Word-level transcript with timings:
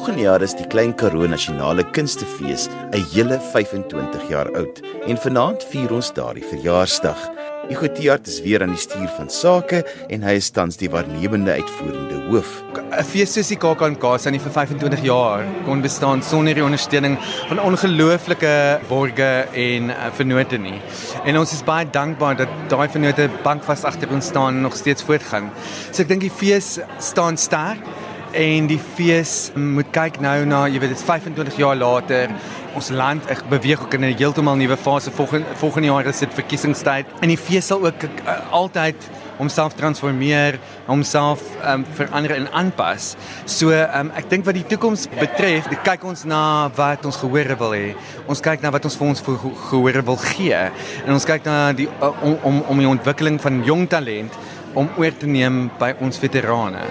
Volgende 0.00 0.22
jaar 0.22 0.40
is 0.40 0.54
die 0.56 0.64
Klein 0.64 0.94
Karoo 0.96 1.26
Nasionale 1.28 1.84
Kunstefees 1.84 2.70
'n 2.96 3.04
hele 3.12 3.36
25 3.52 4.28
jaar 4.30 4.48
oud 4.56 4.80
en 5.06 5.18
vanaand 5.20 5.66
vier 5.72 5.92
ons 5.92 6.08
daardie 6.16 6.44
verjaarsdag. 6.52 7.20
Hugo 7.68 7.88
Tiart 7.92 8.26
is 8.26 8.40
weer 8.40 8.62
aan 8.62 8.72
die 8.72 8.80
stuur 8.80 9.10
van 9.18 9.28
sake 9.28 9.84
en 10.08 10.22
hy 10.22 10.38
is 10.40 10.48
tans 10.50 10.80
die 10.80 10.88
waarnemende 10.88 11.52
uitvoerende 11.52 12.22
hoof. 12.30 12.62
'n 12.72 13.04
Fees 13.04 13.34
soos 13.34 13.52
die 13.52 13.58
KAKNK 13.60 14.06
se 14.18 14.30
nie 14.30 14.40
vir 14.40 14.52
25 14.56 15.04
jaar 15.04 15.44
kon 15.66 15.82
bestaan 15.82 16.22
sonder 16.22 16.54
die 16.54 16.64
ondersteuning 16.64 17.18
van 17.48 17.60
ongelooflike 17.60 18.80
borge 18.88 19.30
en 19.52 19.90
uh, 19.90 20.10
vennote 20.16 20.56
nie. 20.56 20.80
En 21.24 21.38
ons 21.38 21.52
is 21.52 21.62
baie 21.62 21.84
dankbaar 21.84 22.36
dat 22.36 22.48
daai 22.68 22.88
vennote 22.88 23.28
bankvas 23.42 23.84
agter 23.84 24.08
ons 24.08 24.26
staan 24.26 24.54
en 24.54 24.62
nog 24.62 24.76
steeds 24.76 25.02
voortgaan. 25.02 25.52
So 25.92 26.02
ek 26.02 26.08
dink 26.08 26.24
die 26.24 26.32
fees 26.32 26.78
staan 26.98 27.36
sterk 27.36 27.84
en 28.32 28.66
die 28.70 28.78
fees 28.78 29.50
moet 29.54 29.88
kyk 29.94 30.20
nou 30.20 30.44
na 30.48 30.66
jy 30.68 30.80
weet 30.82 30.94
dit 30.94 31.04
25 31.06 31.56
jaar 31.60 31.76
later 31.76 32.30
ons 32.78 32.90
land 32.94 33.26
ek 33.32 33.42
beweeg 33.50 33.82
ook 33.82 33.94
in 33.94 34.04
'n 34.04 34.16
heeltemal 34.16 34.56
nuwe 34.56 34.76
fase 34.76 35.10
volgende 35.10 35.46
volgende 35.62 35.88
jaar 35.88 36.06
is 36.06 36.18
dit 36.18 36.34
verkiesingstyd 36.34 37.06
en 37.20 37.28
die 37.28 37.36
fees 37.36 37.66
sal 37.66 37.86
ook 37.86 38.04
uh, 38.04 38.38
altyd 38.50 39.10
homself 39.40 39.74
transformeer, 39.74 40.58
homself 40.86 41.42
um, 41.64 41.84
verander 41.96 42.34
en 42.36 42.48
aanpas. 42.52 43.14
So 43.48 43.72
um, 43.72 44.12
ek 44.18 44.28
dink 44.32 44.44
wat 44.48 44.58
die 44.58 44.66
toekoms 44.68 45.06
betref, 45.16 45.70
kyk 45.86 46.04
ons 46.04 46.26
na 46.28 46.68
wat 46.76 47.06
ons 47.08 47.16
gehoor 47.22 47.54
wil 47.62 47.72
hê. 47.76 47.86
Ons 48.28 48.44
kyk 48.44 48.60
na 48.64 48.72
wat 48.74 48.84
ons 48.84 48.98
vir 49.00 49.08
ons 49.08 49.24
gehoor 49.70 50.02
wil 50.10 50.20
gee 50.34 50.64
en 51.06 51.14
ons 51.16 51.28
kyk 51.32 51.48
na 51.48 51.72
die 51.76 51.88
uh, 52.00 52.12
om 52.20 52.36
om 52.44 52.60
om 52.74 52.84
die 52.84 52.90
ontwikkeling 52.90 53.40
van 53.40 53.62
jong 53.64 53.88
talent 53.88 54.36
om 54.74 54.90
oor 55.00 55.16
te 55.16 55.26
neem 55.26 55.64
by 55.80 55.94
ons 56.04 56.20
veterane. 56.20 56.84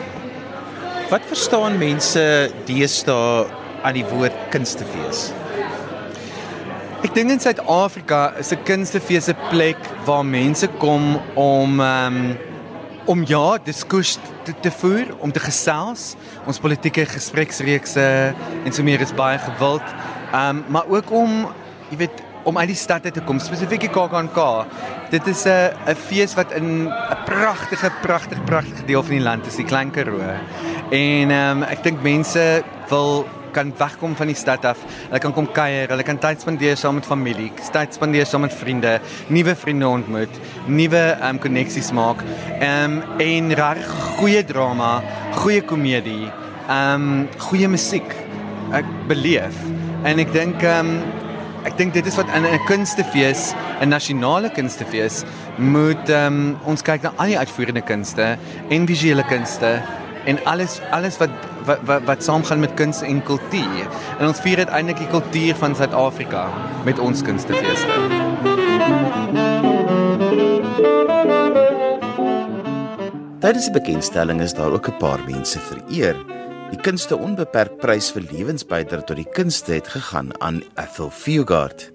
Wat 1.10 1.24
verstaan 1.26 1.80
mense 1.82 2.22
deesdae 2.68 3.48
aan 3.82 3.96
die 3.98 4.04
woord 4.12 4.36
kunstefees? 4.54 5.32
Ek 7.02 7.16
dink 7.16 7.34
in 7.34 7.42
Suid-Afrika 7.42 8.36
is 8.38 8.54
'n 8.54 8.62
kunstefees 8.62 9.26
'n 9.34 9.40
plek 9.50 9.82
waar 10.06 10.22
mense 10.22 10.70
kom 10.78 11.18
om 11.34 11.80
um, 11.82 12.38
om 13.10 13.26
ja, 13.26 13.58
diskurs 13.58 14.20
te, 14.46 14.54
te 14.62 14.70
voer, 14.70 15.10
om 15.18 15.32
te 15.32 15.40
gesels. 15.40 16.14
Ons 16.46 16.62
politieke 16.62 17.06
gespreksreekse 17.10 18.36
en 18.66 18.72
so 18.72 18.84
meer 18.84 19.02
is 19.02 19.14
baie 19.14 19.40
gewild. 19.40 19.88
Ehm 20.32 20.62
um, 20.62 20.64
maar 20.68 20.86
ook 20.86 21.10
om 21.12 21.48
jy 21.90 21.98
weet 21.98 22.22
om 22.44 22.58
uit 22.58 22.68
die 22.68 22.78
stad 22.78 23.02
te 23.02 23.22
kom, 23.26 23.40
spesifiek 23.40 23.82
die 23.82 23.90
KAKNK. 23.90 24.38
Dit 25.10 25.28
is 25.28 25.46
'n 25.46 25.74
'n 25.90 25.96
fees 25.96 26.36
wat 26.36 26.52
in 26.52 26.86
'n 26.86 27.24
pragtige, 27.26 27.90
pragtige, 28.02 28.42
pragtige 28.42 28.86
deel 28.86 29.04
van 29.04 29.16
die 29.18 29.26
land 29.26 29.48
is, 29.48 29.56
die 29.56 29.66
Klein 29.66 29.92
Karoo. 29.92 30.22
En 30.90 31.32
ehm 31.32 31.62
um, 31.62 31.68
ek 31.70 31.84
dink 31.86 32.02
mense 32.02 32.64
wil 32.90 33.28
kan 33.54 33.70
wegkom 33.78 34.16
van 34.16 34.30
die 34.30 34.38
stad 34.38 34.66
af. 34.66 34.82
Hulle 35.08 35.20
kan 35.22 35.34
kom 35.34 35.48
kuier, 35.54 35.90
hulle 35.90 36.06
kan 36.06 36.18
tyd 36.22 36.42
spandeer 36.42 36.78
saam 36.78 36.98
met 36.98 37.06
familie, 37.06 37.50
tyd 37.74 37.94
spandeer 37.94 38.26
saam 38.30 38.46
met 38.46 38.54
vriende, 38.54 38.96
nuwe 39.30 39.56
vriende 39.56 39.88
ontmoet, 39.88 40.40
nuwe 40.66 41.04
ehm 41.12 41.36
um, 41.36 41.42
koneksies 41.44 41.92
maak. 41.94 42.24
Ehm 42.58 43.00
um, 43.00 43.22
en 43.22 43.54
reg 43.60 43.86
goeie 44.18 44.42
drama, 44.46 44.92
goeie 45.44 45.62
komedie, 45.62 46.32
ehm 46.66 47.06
um, 47.06 47.30
goeie 47.50 47.70
musiek. 47.70 48.18
Ek 48.74 48.86
beleef 49.10 49.58
en 50.06 50.22
ek 50.26 50.34
dink 50.34 50.66
ehm 50.66 50.94
um, 50.96 51.18
ek 51.70 51.78
dink 51.78 51.94
dit 51.94 52.06
is 52.08 52.18
wat 52.18 52.30
in 52.34 52.46
'n 52.50 52.66
kunstefees, 52.66 53.54
'n 53.82 53.90
nasionale 53.90 54.50
kunstefees 54.50 55.24
moet 55.58 56.10
ehm 56.10 56.34
um, 56.34 56.58
ons 56.66 56.82
kyk 56.82 57.04
na 57.04 57.14
al 57.18 57.34
die 57.34 57.38
uitvoerende 57.38 57.86
kunste 57.86 58.38
en 58.70 58.88
visuele 58.88 59.24
kunste 59.30 59.78
en 60.30 60.38
alles 60.46 60.78
alles 60.94 61.18
wat 61.18 61.34
wat 61.66 61.82
wat, 61.86 62.04
wat 62.06 62.24
saamgaan 62.24 62.60
met 62.60 62.74
kuns 62.74 63.02
en 63.02 63.24
kultuur. 63.24 63.88
En 64.20 64.28
ons 64.28 64.42
vier 64.46 64.62
uiteindelik 64.64 65.02
die 65.02 65.12
kultuur 65.12 65.58
van 65.60 65.76
Suid-Afrika 65.76 66.48
met 66.86 67.00
ons 67.00 67.22
kunstefeeste. 67.26 67.98
Tydens 73.40 73.70
die 73.70 73.74
bekendstelling 73.74 74.42
is 74.46 74.54
daar 74.54 74.72
ook 74.72 74.88
'n 74.88 74.98
paar 74.98 75.22
mense 75.26 75.60
vereer. 75.60 76.16
Die 76.70 76.82
kunste 76.82 77.18
onbeperk 77.18 77.78
prys 77.78 78.12
vir 78.12 78.22
lewensbydra 78.32 79.02
tot 79.02 79.16
die 79.16 79.32
kunste 79.34 79.74
het 79.74 79.88
gegaan 79.88 80.42
aan 80.42 80.62
Ethel 80.76 81.10
Fugard. 81.10 81.92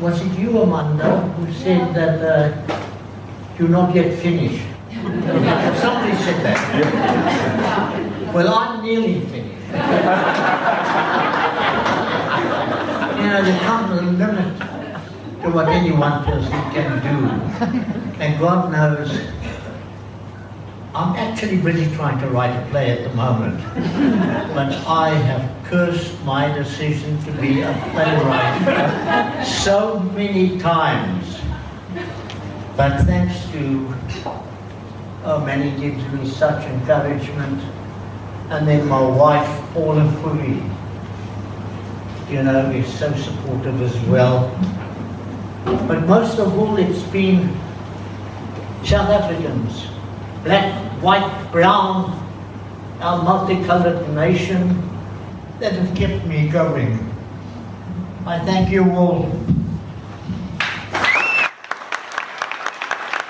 Was 0.00 0.20
it 0.20 0.38
you 0.38 0.62
Amanda 0.62 1.10
who 1.36 1.46
said 1.64 1.94
that 1.94 2.22
uh, 2.22 2.48
you're 3.58 3.72
not 3.72 3.94
yet 3.94 4.14
finished? 4.14 4.79
Somebody 5.02 6.16
said 6.22 6.44
that. 6.44 6.60
Well, 8.34 8.54
I'm 8.54 8.84
nearly 8.84 9.20
finished. 9.20 9.66
you 13.18 13.26
know, 13.26 13.42
there 13.42 13.60
comes 13.60 13.98
a 13.98 14.02
limit 14.02 14.60
to 15.42 15.50
what 15.50 15.68
any 15.68 15.92
one 15.92 16.24
person 16.24 16.52
can 16.72 17.00
do. 17.02 17.16
And 18.20 18.38
God 18.38 18.70
knows, 18.70 19.10
I'm 20.94 21.16
actually 21.16 21.58
really 21.58 21.86
trying 21.96 22.18
to 22.20 22.28
write 22.28 22.54
a 22.54 22.66
play 22.70 22.90
at 22.90 23.08
the 23.08 23.14
moment. 23.16 23.58
but 24.54 24.74
I 24.86 25.10
have 25.14 25.64
cursed 25.64 26.22
my 26.24 26.52
decision 26.52 27.16
to 27.24 27.32
be 27.32 27.62
a 27.62 27.72
playwright 27.92 29.46
so 29.46 30.00
many 30.00 30.58
times. 30.58 31.40
But 32.76 33.04
thanks 33.04 33.46
to 33.52 33.94
Oh, 35.30 35.38
Manny 35.38 35.70
gives 35.80 36.02
me 36.12 36.28
such 36.28 36.64
encouragement. 36.64 37.62
And 38.48 38.66
then 38.66 38.88
my 38.88 39.00
wife, 39.00 39.46
Paula 39.72 40.02
Furi, 40.18 40.58
you 42.28 42.42
know, 42.42 42.68
is 42.72 42.92
so 42.98 43.14
supportive 43.14 43.80
as 43.80 43.96
well. 44.08 44.50
But 45.86 46.04
most 46.08 46.40
of 46.40 46.58
all, 46.58 46.76
it's 46.78 47.04
been 47.12 47.56
South 48.82 49.08
Africans, 49.08 49.86
black, 50.42 50.74
white, 51.00 51.48
brown, 51.52 52.10
our 53.00 53.22
multicolored 53.22 54.12
nation, 54.12 54.82
that 55.60 55.74
have 55.74 55.96
kept 55.96 56.26
me 56.26 56.48
going. 56.48 56.98
I 58.26 58.40
thank 58.40 58.68
you 58.72 58.82
all. 58.90 59.30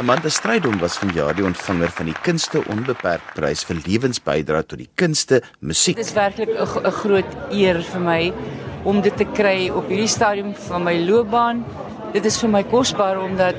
Amanda 0.01 0.31
Strydom 0.33 0.79
was 0.81 0.95
vanjaar 0.97 1.35
die 1.37 1.45
ontvanger 1.45 1.91
van 1.93 2.07
die 2.09 2.15
Kunste 2.25 2.63
Onbeperk 2.73 3.35
Prys 3.37 3.67
vir 3.69 3.83
lewensbydra 3.85 4.63
tot 4.65 4.81
die 4.81 4.89
kunste, 4.97 5.43
musiek. 5.61 5.99
Dit 5.99 6.07
is 6.07 6.15
werklik 6.17 6.55
'n 6.57 6.95
groot 7.03 7.33
eer 7.53 7.83
vir 7.85 8.01
my 8.01 8.33
om 8.85 9.03
dit 9.03 9.15
te 9.17 9.27
kry 9.27 9.69
op 9.69 9.89
hierdie 9.93 10.09
stadium 10.09 10.55
van 10.55 10.85
my 10.85 10.97
loopbaan. 11.05 11.65
Dit 12.15 12.25
is 12.25 12.41
vir 12.41 12.49
my 12.49 12.63
kosbaar 12.63 13.21
omdat 13.21 13.55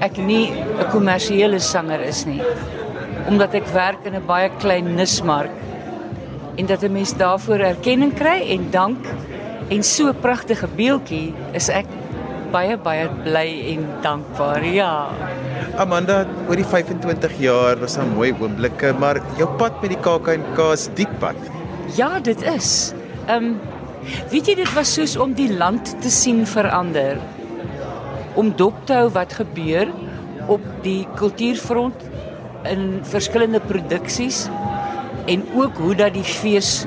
ek 0.00 0.18
nie 0.18 0.52
'n 0.52 0.90
kommersiële 0.92 1.58
sanger 1.58 2.00
is 2.00 2.26
nie. 2.26 2.42
Omdat 3.26 3.54
ek 3.54 3.66
werk 3.66 4.06
in 4.06 4.14
'n 4.14 4.26
baie 4.26 4.50
klein 4.60 4.94
nismark 4.94 5.50
en 6.56 6.66
dat 6.66 6.84
'n 6.84 6.92
mens 6.92 7.12
daarvoor 7.12 7.58
erkenning 7.58 8.14
kry 8.14 8.50
en 8.54 8.70
dank 8.70 9.04
en 9.68 9.82
so 9.82 10.08
'n 10.08 10.20
pragtige 10.20 10.68
beeldjie 10.68 11.34
is 11.52 11.68
ek 11.68 11.86
baie 12.52 12.76
baie 12.76 13.08
bly 13.08 13.74
en 13.74 13.86
dankbaar. 14.02 14.64
Ja. 14.64 15.10
Amanda, 15.80 16.26
oor 16.50 16.58
die 16.60 16.66
25 16.68 17.38
jaar 17.40 17.78
was 17.80 17.94
daar 17.96 18.08
mooi 18.12 18.28
oomblikke, 18.36 18.90
maar 19.00 19.22
jou 19.38 19.46
pad 19.56 19.78
met 19.80 19.94
die 19.94 20.00
KAKNK 20.04 20.58
is 20.74 20.88
diep 20.98 21.12
pad. 21.22 21.38
Ja, 21.96 22.18
dit 22.20 22.42
is. 22.44 22.92
Ehm 23.26 23.52
um, 23.52 23.54
weet 24.32 24.50
jy 24.50 24.56
dit 24.58 24.72
was 24.76 24.90
soos 24.98 25.14
om 25.16 25.32
die 25.38 25.48
land 25.48 25.94
te 26.02 26.10
sien 26.12 26.42
verander. 26.46 27.20
Om 28.36 28.50
dop 28.58 28.82
te 28.88 28.98
hou 28.98 29.06
wat 29.14 29.32
gebeur 29.38 29.88
op 30.52 30.64
die 30.84 31.06
kultuurfront 31.16 32.04
in 32.68 33.00
verskillende 33.08 33.60
produksies 33.64 34.48
en 35.30 35.46
ook 35.54 35.78
hoe 35.80 35.94
dat 35.94 36.12
die 36.18 36.26
fees 36.26 36.84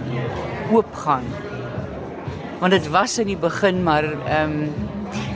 oopgaan. 0.73 1.25
Want 2.59 2.75
dit 2.75 2.91
was 2.93 3.17
in 3.23 3.33
die 3.33 3.39
begin 3.39 3.81
maar 3.87 4.11
ehm 4.27 4.61
um, 4.67 4.69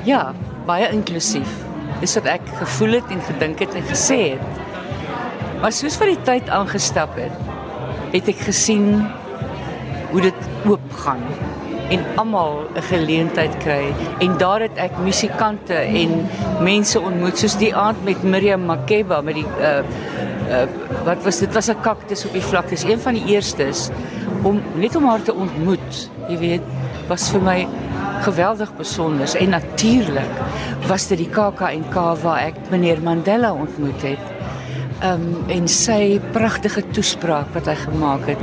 ja, 0.05 0.35
baie 0.69 0.91
inklusief. 0.93 1.68
Dis 1.99 2.15
wat 2.15 2.25
ek 2.25 2.41
gevoel 2.61 2.99
het 2.99 3.13
en 3.13 3.21
gedink 3.21 3.59
het 3.59 3.73
en 3.73 3.87
gesê 3.89 4.19
het. 4.35 4.61
Maar 5.61 5.71
soos 5.75 5.97
wat 5.99 6.07
die 6.07 6.21
tyd 6.23 6.49
aangestap 6.49 7.17
het, 7.19 7.35
het 8.13 8.29
ek 8.31 8.45
gesien 8.47 8.93
hoe 10.11 10.21
dit 10.21 10.47
oop 10.65 10.93
gaan 11.03 11.25
en 11.89 12.05
almal 12.21 12.69
'n 12.75 12.81
geleentheid 12.81 13.57
kry 13.57 13.93
en 14.19 14.37
daar 14.37 14.61
het 14.61 14.77
ek 14.77 14.97
musikante 15.03 15.73
en 15.73 16.29
mense 16.61 16.99
ontmoet 16.99 17.37
soos 17.37 17.57
die 17.57 17.75
aand 17.75 18.03
met 18.03 18.23
Miriam 18.23 18.65
Makeba 18.65 19.21
met 19.21 19.35
die 19.35 19.47
uh 19.59 19.81
uh 20.49 20.65
wat 21.05 21.23
was 21.23 21.39
dit 21.39 21.53
was 21.53 21.69
'n 21.69 21.81
kaktus 21.81 22.25
op 22.25 22.33
die 22.33 22.47
vlakte 22.51 22.73
is 22.73 22.83
een 22.83 22.99
van 22.99 23.13
die 23.13 23.25
eerstes 23.25 23.89
om 24.43 24.61
net 24.75 24.95
om 24.95 25.05
haar 25.05 25.21
te 25.21 25.33
ontmoet 25.33 26.09
jy 26.29 26.37
weet 26.37 26.65
was 27.07 27.29
vir 27.31 27.41
my 27.41 27.67
geweldig 28.21 28.71
besonder 28.77 29.35
en 29.35 29.49
natuurlik 29.49 30.41
was 30.87 31.07
dit 31.07 31.17
die 31.17 31.29
KAKNK 31.29 31.95
waar 32.21 32.41
ek 32.49 32.57
meneer 32.69 33.01
Mandela 33.03 33.53
ontmoet 33.53 34.01
het. 34.01 34.25
Ehm 34.99 35.21
um, 35.23 35.47
en 35.47 35.67
sy 35.71 36.19
pragtige 36.35 36.83
toespraak 36.91 37.53
wat 37.55 37.69
hy 37.71 37.75
gemaak 37.85 38.27
het 38.27 38.41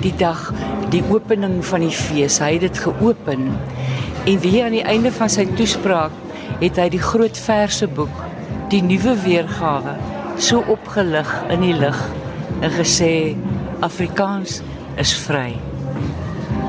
die 0.00 0.14
dag 0.16 0.52
die 0.92 1.02
opening 1.10 1.60
van 1.64 1.84
die 1.84 1.92
fees. 1.92 2.38
Hy 2.40 2.54
het 2.56 2.64
dit 2.68 2.80
geopen. 2.86 3.50
En 4.24 4.40
weer 4.40 4.64
aan 4.64 4.76
die 4.76 4.84
einde 4.84 5.12
van 5.12 5.30
sy 5.32 5.44
toespraak 5.58 6.14
het 6.62 6.78
hy 6.80 6.88
die 6.92 7.02
groot 7.02 7.38
verse 7.38 7.86
boek, 7.86 8.22
die 8.72 8.82
nuwe 8.82 9.14
weergawe, 9.24 9.96
so 10.38 10.64
opgelig 10.72 11.28
in 11.52 11.64
die 11.66 11.74
lig 11.76 12.04
en 12.62 12.70
gesê 12.74 13.12
Afrikaans 13.84 14.60
is 14.98 15.14
vry. 15.26 15.52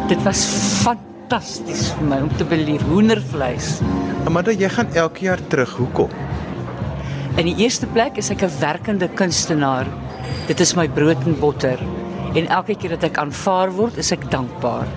Dit 0.09 0.21
was 0.25 0.45
fantasties 0.83 1.08
vir 1.29 2.07
my 2.09 2.17
om 2.25 2.29
te 2.37 2.45
beleef 2.45 2.81
hoendervleis. 2.89 3.79
Amanda, 4.25 4.51
jy 4.51 4.69
gaan 4.73 4.87
elke 4.97 5.27
jaar 5.27 5.41
terug. 5.51 5.75
Hoekom? 5.77 6.09
In 7.37 7.45
die 7.45 7.53
eerste 7.61 7.85
plek 7.85 8.17
is 8.17 8.31
ek 8.31 8.41
'n 8.43 8.59
werkende 8.59 9.07
kunstenaar. 9.07 9.85
Dit 10.47 10.59
is 10.59 10.75
my 10.75 10.87
brood 10.87 11.17
en 11.25 11.39
botter. 11.39 11.77
En 12.33 12.47
elke 12.47 12.75
keer 12.75 12.89
dat 12.89 13.03
ek 13.03 13.17
aanvaar 13.17 13.71
word, 13.71 13.97
is 13.97 14.11
ek 14.11 14.31
dankbaar. 14.31 14.87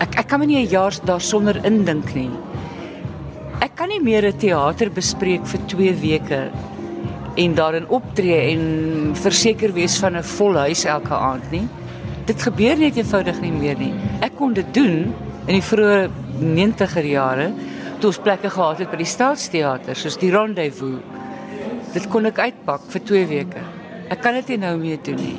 Ek 0.00 0.18
ek 0.18 0.28
kan 0.28 0.40
my 0.40 0.46
nie 0.46 0.64
'n 0.64 0.70
jaar 0.70 0.92
daarsonder 1.04 1.60
indink 1.64 2.14
nie. 2.14 2.30
Ek 3.60 3.76
kan 3.76 3.88
nie 3.88 4.00
meer 4.00 4.24
'n 4.24 4.38
teater 4.38 4.90
bespreek 4.90 5.46
vir 5.46 5.60
2 5.66 5.94
weke 6.00 6.50
en 7.36 7.54
daarin 7.54 7.86
optree 7.88 8.52
en 8.52 9.14
verseker 9.14 9.72
wees 9.72 9.98
van 9.98 10.16
'n 10.16 10.22
vol 10.22 10.56
huis 10.56 10.84
elke 10.84 11.14
aand 11.14 11.50
nie. 11.50 11.68
Dit 12.24 12.42
gebeur 12.42 12.78
net 12.78 12.96
eenvoudig 12.96 13.40
nie 13.40 13.52
meer 13.52 13.78
nie. 13.78 13.94
Ek 14.20 14.36
kon 14.36 14.54
dit 14.54 14.74
doen 14.74 15.14
in 15.46 15.56
die 15.56 15.64
vroeë 15.64 16.08
90er 16.38 17.06
jare 17.06 17.48
toe 18.00 18.10
ons 18.10 18.20
plekke 18.22 18.50
gehad 18.50 18.82
het 18.82 18.90
by 18.90 18.98
die 19.00 19.08
Staatsteater 19.08 19.98
soos 19.98 20.18
die 20.18 20.30
Rendezvous. 20.34 21.00
Dit 21.92 22.08
kon 22.10 22.26
ek 22.26 22.40
uitpak 22.40 22.86
vir 22.90 23.02
2 23.10 23.30
weke. 23.30 23.62
Ek 24.10 24.22
kan 24.24 24.36
dit 24.38 24.54
nie 24.54 24.60
nou 24.64 24.76
meer 24.80 25.00
doen 25.04 25.18
nie. 25.20 25.38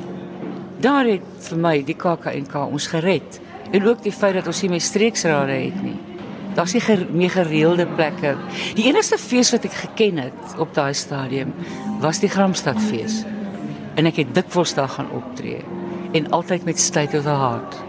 Daar 0.84 1.08
het 1.08 1.24
vir 1.48 1.60
my 1.60 1.74
die 1.86 1.96
KAKNK 1.98 2.56
ons 2.64 2.88
gered 2.92 3.40
en 3.72 3.86
ook 3.88 4.02
die 4.04 4.12
feit 4.14 4.36
dat 4.38 4.48
ons 4.50 4.60
nie 4.62 4.74
meer 4.74 4.84
streeksrade 4.84 5.56
het 5.66 5.78
nie. 5.82 5.96
Daar's 6.54 6.74
nie 6.76 6.82
ger 6.84 7.06
meer 7.10 7.32
gereelde 7.34 7.86
plekke. 7.96 8.34
Die 8.78 8.86
enigste 8.86 9.18
fees 9.18 9.50
wat 9.54 9.64
ek 9.66 9.74
geken 9.80 10.20
het 10.22 10.58
op 10.62 10.74
daai 10.76 10.94
stadium 10.94 11.54
was 12.02 12.20
die 12.22 12.30
Gramstadfees. 12.30 13.22
En 13.98 14.06
ek 14.10 14.20
het 14.22 14.34
dikwels 14.36 14.76
daar 14.76 14.92
gaan 14.94 15.10
optree 15.16 15.62
en 16.14 16.30
altyd 16.30 16.68
met 16.68 16.78
state 16.78 17.18
of 17.18 17.26
the 17.26 17.34
heart. 17.34 17.80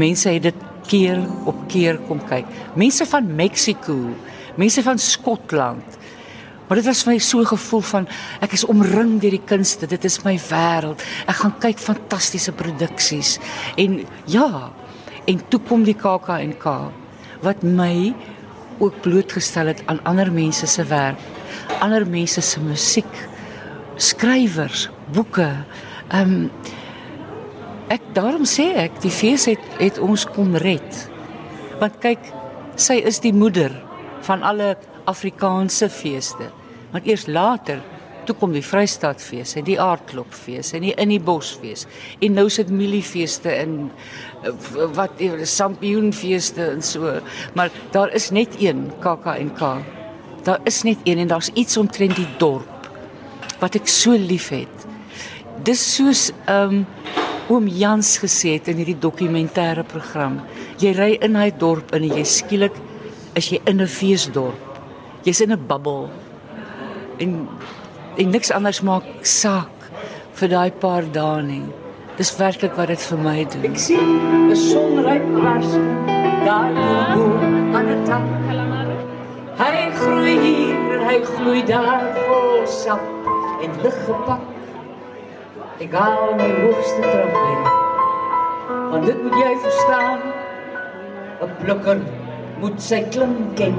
Mense 0.00 0.32
het 0.32 0.46
dit 0.48 0.63
keer 0.86 1.20
op 1.48 1.66
keer 1.68 1.98
kom 2.08 2.20
kyk. 2.28 2.46
Mense 2.76 3.06
van 3.06 3.28
Mexiko, 3.36 3.96
mense 4.56 4.82
van 4.82 4.98
Skotland. 4.98 5.98
Maar 6.64 6.80
dit 6.80 6.86
was 6.88 7.02
vir 7.04 7.12
my 7.12 7.18
so 7.18 7.40
'n 7.40 7.46
gevoel 7.46 7.80
van 7.80 8.08
ek 8.40 8.52
is 8.52 8.64
omring 8.64 9.20
deur 9.20 9.30
die 9.30 9.46
kunste. 9.46 9.86
Dit 9.86 10.04
is 10.04 10.24
my 10.24 10.38
wêreld. 10.38 11.02
Ek 11.26 11.36
gaan 11.36 11.58
kyk 11.58 11.78
fantastiese 11.78 12.52
produksies 12.52 13.38
en 13.76 14.06
ja, 14.26 14.72
en 15.26 15.40
toe 15.48 15.60
kom 15.60 15.84
die 15.84 15.94
KAK&K 15.94 16.64
wat 17.42 17.62
my 17.62 18.14
ook 18.78 19.00
blootgestel 19.00 19.66
het 19.66 19.82
aan 19.86 20.00
ander 20.04 20.32
mense 20.32 20.66
se 20.66 20.84
werk, 20.84 21.18
ander 21.80 22.06
mense 22.06 22.40
se 22.40 22.60
musiek, 22.60 23.28
skrywers, 23.96 24.88
boeke. 25.12 25.52
Ehm 26.08 26.32
um, 26.32 26.50
ek 27.92 28.02
daarom 28.16 28.46
sê 28.48 28.70
ek 28.86 29.00
die 29.04 29.12
fees 29.12 29.48
het 29.50 29.62
het 29.80 29.98
ons 30.02 30.26
kom 30.34 30.56
red. 30.60 31.00
Want 31.80 31.98
kyk, 32.02 32.20
sy 32.76 33.00
is 33.04 33.20
die 33.24 33.34
moeder 33.34 33.74
van 34.24 34.44
alle 34.46 34.74
Afrikaanse 35.10 35.90
feeste. 35.92 36.48
Want 36.94 37.06
eers 37.10 37.26
later 37.26 37.82
toe 38.24 38.36
kom 38.40 38.54
die 38.56 38.64
Vrystaatfees 38.64 39.54
en 39.58 39.66
die 39.66 39.76
Aardklopfees 39.80 40.72
en 40.76 40.86
die 40.86 40.94
In 41.00 41.12
die 41.12 41.20
Bosfees 41.20 41.84
en 42.24 42.38
nou 42.38 42.46
sit 42.52 42.70
Miliefeeste 42.72 43.52
en 43.52 43.74
eh, 44.42 44.52
wat 44.96 45.20
Sampioenfeeste 45.42 46.70
en 46.72 46.82
so. 46.82 47.18
Maar 47.54 47.70
daar 47.92 48.14
is 48.16 48.30
net 48.30 48.56
een 48.60 48.86
KAK&K. 49.04 49.74
Daar 50.44 50.60
is 50.64 50.82
net 50.82 50.98
een 51.04 51.18
en 51.18 51.28
daar's 51.28 51.50
iets 51.54 51.76
omtrent 51.76 52.16
die 52.16 52.28
dorp 52.38 52.70
wat 53.60 53.76
ek 53.78 53.88
so 53.88 54.16
liefhet. 54.16 54.88
Dis 55.64 55.82
soos 55.96 56.30
ehm 56.46 56.80
um, 56.80 56.86
oom 57.48 57.68
Jans 57.68 58.16
gesê 58.22 58.56
het 58.56 58.68
in 58.72 58.80
hierdie 58.80 58.98
dokumentêre 59.00 59.84
program. 59.84 60.40
Jy 60.80 60.92
ry 60.96 61.10
in 61.24 61.36
hy 61.36 61.50
dorp 61.60 61.92
en 61.96 62.06
jy 62.08 62.24
skielik 62.24 62.76
is 63.36 63.50
jy 63.52 63.60
in 63.66 63.80
'n 63.80 63.86
feesdorp. 63.86 64.60
Jy's 65.24 65.40
in 65.40 65.52
'n 65.52 65.66
bubbel. 65.66 66.10
En 67.18 67.48
en 68.16 68.30
niks 68.30 68.50
anders 68.50 68.80
maak 68.80 69.04
saak 69.22 69.70
vir 70.34 70.48
daai 70.48 70.70
paar 70.70 71.04
dae 71.12 71.42
nie. 71.42 71.66
Dis 72.16 72.36
werklik 72.38 72.76
wat 72.76 72.88
dit 72.88 73.00
vir 73.00 73.18
my 73.18 73.44
doen. 73.44 73.64
Ek 73.64 73.78
sien 73.78 74.50
'n 74.50 74.56
sonryk 74.56 75.24
gras 75.34 75.70
daar 76.46 76.72
bo 76.74 77.38
aan 77.76 77.86
die 77.86 78.02
tak. 78.06 78.24
Hy 79.54 79.90
groei 79.94 80.38
hier, 80.38 80.98
hy 81.06 81.20
groei 81.22 81.62
daar 81.62 82.02
vol 82.26 82.66
sap 82.66 83.00
en 83.62 83.70
lig 83.82 83.98
gepak. 84.06 84.53
Ek 85.82 85.90
haal 85.90 86.36
my 86.38 86.46
hoogste 86.62 87.00
trampolin. 87.02 87.64
Want 88.92 89.06
dit 89.08 89.22
moet 89.22 89.34
jy 89.40 89.54
verstaan. 89.62 90.20
'n 91.42 91.50
Plukker 91.62 91.98
moet 92.60 92.78
sy 92.78 93.00
klim 93.14 93.34
ken 93.58 93.74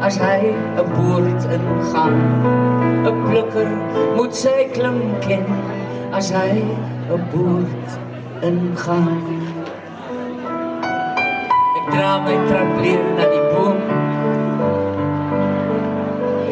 as 0.00 0.16
hy 0.24 0.54
'n 0.54 0.88
boord 0.94 1.42
ingaan. 1.56 2.16
'n 3.04 3.20
Plukker 3.26 3.68
moet 4.16 4.34
sy 4.40 4.56
klim 4.72 4.98
ken 5.26 5.44
as 6.16 6.32
hy 6.32 6.64
'n 7.12 7.22
boord 7.34 7.88
ingaan. 8.48 9.22
Ek 11.78 11.86
dra 11.92 12.10
my 12.24 12.36
trampolin 12.48 13.04
na 13.20 13.24
die 13.34 13.46
boom. 13.52 13.80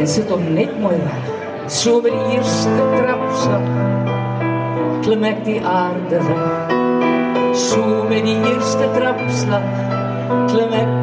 En 0.00 0.06
sit 0.06 0.28
hom 0.28 0.44
net 0.54 0.72
mooi 0.84 0.98
weg. 1.08 1.24
So 1.66 2.00
by 2.02 2.10
die 2.12 2.26
eerste 2.36 2.82
trapslag 3.00 3.95
klim 5.06 5.22
ek 5.22 5.44
die 5.46 5.60
aarde 5.62 6.18
weg. 6.18 6.70
So 7.54 7.82
met 8.10 8.24
die 8.26 8.34
eerste 8.34 8.88
trapslag 8.96 9.66
klim 10.50 10.72
ek 10.74 10.94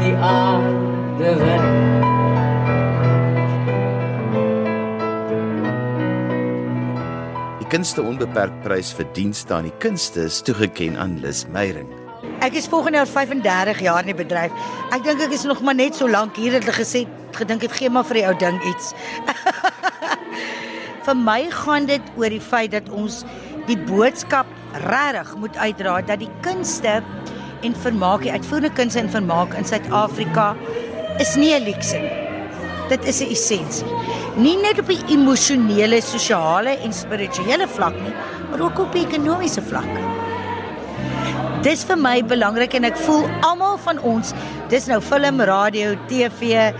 die 0.00 0.14
aarde 0.18 1.34
weg. 1.38 1.68
Die 7.60 7.68
kunste 7.70 8.02
onbeperk 8.02 8.58
prys 8.66 8.90
vir 8.98 9.06
dienste 9.14 9.54
aan 9.54 9.70
die 9.70 9.76
kunste 9.84 10.26
is 10.26 10.42
toegekend 10.42 10.98
aan 10.98 11.20
Lis 11.22 11.44
Meyering. 11.54 11.86
Ek 12.42 12.58
is 12.58 12.66
volgende 12.66 12.98
jaar 12.98 13.12
35 13.14 13.84
jaar 13.86 14.02
in 14.02 14.10
die 14.10 14.18
bedryf. 14.24 14.50
Ek 14.90 15.06
dink 15.06 15.22
ek 15.22 15.38
is 15.38 15.46
nog 15.46 15.62
maar 15.62 15.78
net 15.78 15.94
so 15.94 16.10
lank 16.10 16.34
hier 16.34 16.58
het 16.58 16.66
hulle 16.66 16.80
gesê 16.82 17.06
gedink 17.38 17.62
het 17.62 17.78
gee 17.78 17.94
maar 17.94 18.10
vir 18.10 18.24
die 18.24 18.26
ou 18.26 18.34
ding 18.42 18.58
iets. 18.74 18.90
vir 21.06 21.18
my 21.18 21.40
gaan 21.50 21.86
dit 21.86 22.12
oor 22.18 22.30
die 22.30 22.42
feit 22.42 22.74
dat 22.74 22.90
ons 22.90 23.22
die 23.68 23.78
boodskap 23.78 24.46
regtig 24.88 25.34
moet 25.38 25.56
uitdra 25.56 26.00
dat 26.06 26.22
die 26.22 26.30
kunste 26.44 27.00
en 27.62 27.76
vermaak, 27.84 28.24
die 28.24 28.32
uitvoerende 28.34 28.72
kunste 28.74 29.02
en 29.02 29.10
vermaak 29.12 29.54
in 29.58 29.66
Suid-Afrika 29.68 30.52
is 31.22 31.36
nie 31.36 31.54
'n 31.54 31.64
luukse 31.64 31.98
nie. 31.98 32.16
Dit 32.88 33.04
is 33.04 33.20
'n 33.20 33.30
essensie. 33.30 33.86
Nie 34.36 34.56
net 34.56 34.78
op 34.78 34.86
die 34.86 35.04
emosionele, 35.08 36.00
sosiale 36.00 36.78
en 36.82 36.92
spirituele 36.92 37.68
vlak 37.68 37.94
nie, 37.94 38.14
maar 38.50 38.60
ook 38.60 38.78
op 38.78 38.92
die 38.92 39.06
ekonomiese 39.06 39.62
vlak. 39.62 39.92
Dis 41.62 41.84
vir 41.84 41.96
my 41.96 42.22
belangrik 42.24 42.74
en 42.74 42.84
ek 42.84 42.96
voel 42.96 43.28
almal 43.40 43.78
van 43.78 43.98
ons, 43.98 44.32
dis 44.68 44.86
nou 44.86 45.00
film, 45.00 45.40
radio, 45.40 45.94
TV, 46.08 46.72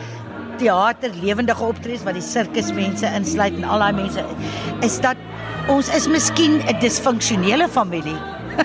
teater, 0.59 1.11
lewendige 1.23 1.65
optredes 1.65 2.03
wat 2.03 2.15
die 2.15 2.23
sirkusmense 2.23 3.07
insluit 3.07 3.55
en 3.55 3.65
al 3.65 3.79
daai 3.79 3.93
mense 3.93 4.25
is 4.83 5.01
dat 5.01 5.17
ons 5.69 5.89
is 5.95 6.09
miskien 6.09 6.61
'n 6.67 6.79
disfunksionele 6.81 7.69
familie. 7.69 8.19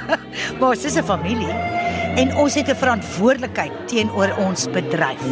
maar 0.59 0.69
ons 0.69 0.85
is 0.85 0.97
'n 0.97 1.03
familie 1.03 1.53
en 2.17 2.35
ons 2.35 2.53
het 2.53 2.69
'n 2.69 2.75
verantwoordelikheid 2.75 3.73
teenoor 3.87 4.33
ons 4.37 4.67
bedryf. 4.73 5.25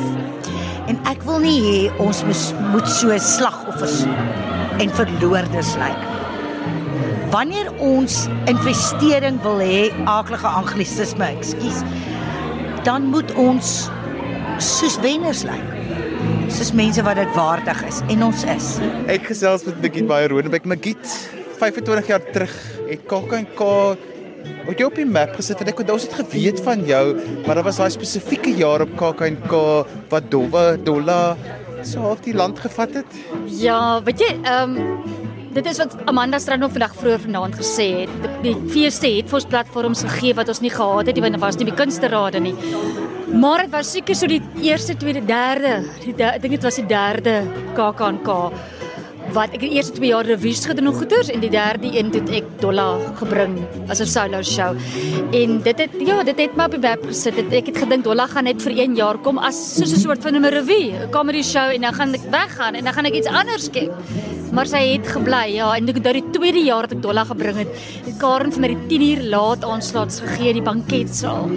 En 0.88 1.00
ek 1.10 1.24
wil 1.26 1.40
nie 1.40 1.62
hê 1.62 1.80
ons 1.98 2.24
moet 2.72 2.88
so 2.90 3.18
slagoffers 3.18 4.06
en 4.78 4.90
verloorders 4.90 5.76
lyk. 5.76 6.02
Wanneer 7.34 7.72
ons 7.82 8.28
investering 8.46 9.42
wil 9.42 9.58
hê, 9.60 9.92
aaklige 10.06 10.48
anglisisme, 10.48 11.26
ekskuus, 11.26 11.82
dan 12.84 13.10
moet 13.10 13.34
ons 13.34 13.90
soos 14.62 15.00
wenners 15.02 15.44
lyk. 15.44 15.74
Soos 16.54 16.72
mense 16.72 17.02
wat 17.04 17.16
dit 17.16 17.32
waardig 17.36 17.82
is 17.84 18.02
en 18.14 18.24
ons 18.24 18.44
is. 18.44 18.78
Ek 19.12 19.26
gesels 19.26 19.66
met 19.66 19.82
Magiet 19.82 20.08
Baie 20.08 20.28
Rodebeck. 20.28 20.66
Magiet, 20.70 21.35
25 21.60 22.12
jaar 22.12 22.28
terug 22.32 22.54
het 22.90 23.08
KAK&K 23.10 23.72
Wat 24.66 24.78
jy 24.78 24.86
op 24.86 24.98
die 24.98 25.06
map 25.10 25.32
gesit 25.38 25.62
het, 25.62 25.72
ek 25.72 25.80
het 25.82 25.92
ons 25.94 26.06
het 26.06 26.16
geweet 26.20 26.60
van 26.66 26.84
jou, 26.86 27.04
maar 27.46 27.58
daar 27.58 27.66
was 27.66 27.80
daai 27.82 27.90
spesifieke 27.94 28.54
jaar 28.58 28.84
op 28.86 28.92
KAK&K 29.00 29.62
wat 30.12 30.28
Dowwe 30.34 30.66
Dolla 30.86 31.36
so 31.86 32.02
half 32.02 32.22
die 32.26 32.34
land 32.34 32.60
gevat 32.62 32.94
het. 33.02 33.18
Ja, 33.62 34.02
weet 34.06 34.22
jy, 34.22 34.32
ehm 34.44 34.78
um, 34.78 35.24
dit 35.56 35.68
is 35.72 35.78
wat 35.80 35.94
Amanda 36.10 36.40
Strand 36.42 36.66
nog 36.66 36.74
vandag 36.76 36.96
vroeër 37.00 37.22
vanaand 37.24 37.56
gesê 37.56 37.86
het. 38.02 38.30
Die 38.44 38.56
feeste 38.74 39.08
het 39.08 39.30
vir 39.30 39.40
ons 39.40 39.48
platforms 39.54 40.02
gegee 40.04 40.36
wat 40.36 40.50
ons 40.52 40.60
nie 40.60 40.74
gehad 40.74 41.08
het 41.08 41.16
nie, 41.16 41.24
want 41.24 41.38
daar 41.38 41.46
was 41.46 41.58
nie 41.62 41.70
die 41.70 41.78
kunsterade 41.78 42.42
nie. 42.44 42.56
Maar 43.32 43.64
dit 43.64 43.72
was 43.72 43.92
seker 43.96 44.16
so 44.16 44.28
die 44.28 44.42
eerste, 44.62 44.98
tweede, 45.00 45.24
derde, 45.26 45.78
die 46.04 46.14
ek 46.20 46.42
dink 46.44 46.58
dit 46.58 46.68
was 46.68 46.82
die 46.82 46.88
derde 46.90 47.38
KAKNK 47.78 48.30
wat 49.34 49.54
ek 49.56 49.64
die 49.66 49.72
eerste 49.78 49.96
2 49.98 50.12
jaar 50.12 50.28
revues 50.28 50.66
gedoen 50.66 50.92
en 50.92 50.94
goeters 50.94 51.30
en 51.34 51.42
die 51.42 51.50
derde 51.50 51.90
een 51.94 52.12
het 52.14 52.30
ek 52.30 52.48
Dolla 52.62 53.00
gebring 53.20 53.58
as 53.90 54.02
'n 54.02 54.06
solo 54.06 54.42
show. 54.44 54.76
En 55.32 55.62
dit 55.62 55.78
het 55.80 55.92
ja, 56.00 56.24
dit 56.24 56.38
het 56.38 56.56
my 56.56 56.66
op 56.66 56.72
die 56.72 56.80
web 56.80 57.06
gesit. 57.06 57.36
Het, 57.36 57.54
ek 57.54 57.66
het 57.66 57.78
gedink 57.78 58.04
Dolla 58.04 58.28
gaan 58.28 58.44
net 58.44 58.62
vir 58.62 58.72
1 58.72 58.96
jaar 58.96 59.18
kom 59.18 59.38
as 59.38 59.56
soos 59.76 59.94
'n 59.94 60.00
soort 60.00 60.22
van 60.22 60.36
'n 60.36 60.46
revue, 60.46 60.94
'n 60.94 61.10
comedy 61.12 61.44
show 61.44 61.70
en 61.74 61.82
dan 61.82 61.94
gaan 61.94 62.14
ek 62.14 62.26
weggaan 62.32 62.76
en 62.76 62.84
dan 62.84 62.94
gaan 62.94 63.06
ek 63.06 63.14
iets 63.14 63.28
anders 63.28 63.70
kyk. 63.70 63.92
Maar 64.52 64.66
sy 64.66 64.94
het 64.96 65.08
gebly, 65.08 65.56
ja, 65.56 65.74
en 65.76 65.86
dit 65.86 66.04
die 66.04 66.24
tweede 66.32 66.64
jaar 66.64 66.82
dat 66.88 66.94
ek 66.94 67.02
Dolla 67.02 67.24
gebring 67.24 67.58
het, 67.58 67.68
het 68.06 68.18
Karen 68.18 68.52
vir 68.52 68.62
my 68.62 68.68
die 68.68 68.88
10 68.88 69.02
uur 69.02 69.24
laat 69.30 69.64
aanslaats 69.64 70.20
gegee 70.20 70.50
in 70.50 70.60
die 70.62 70.62
banketsaal. 70.62 71.50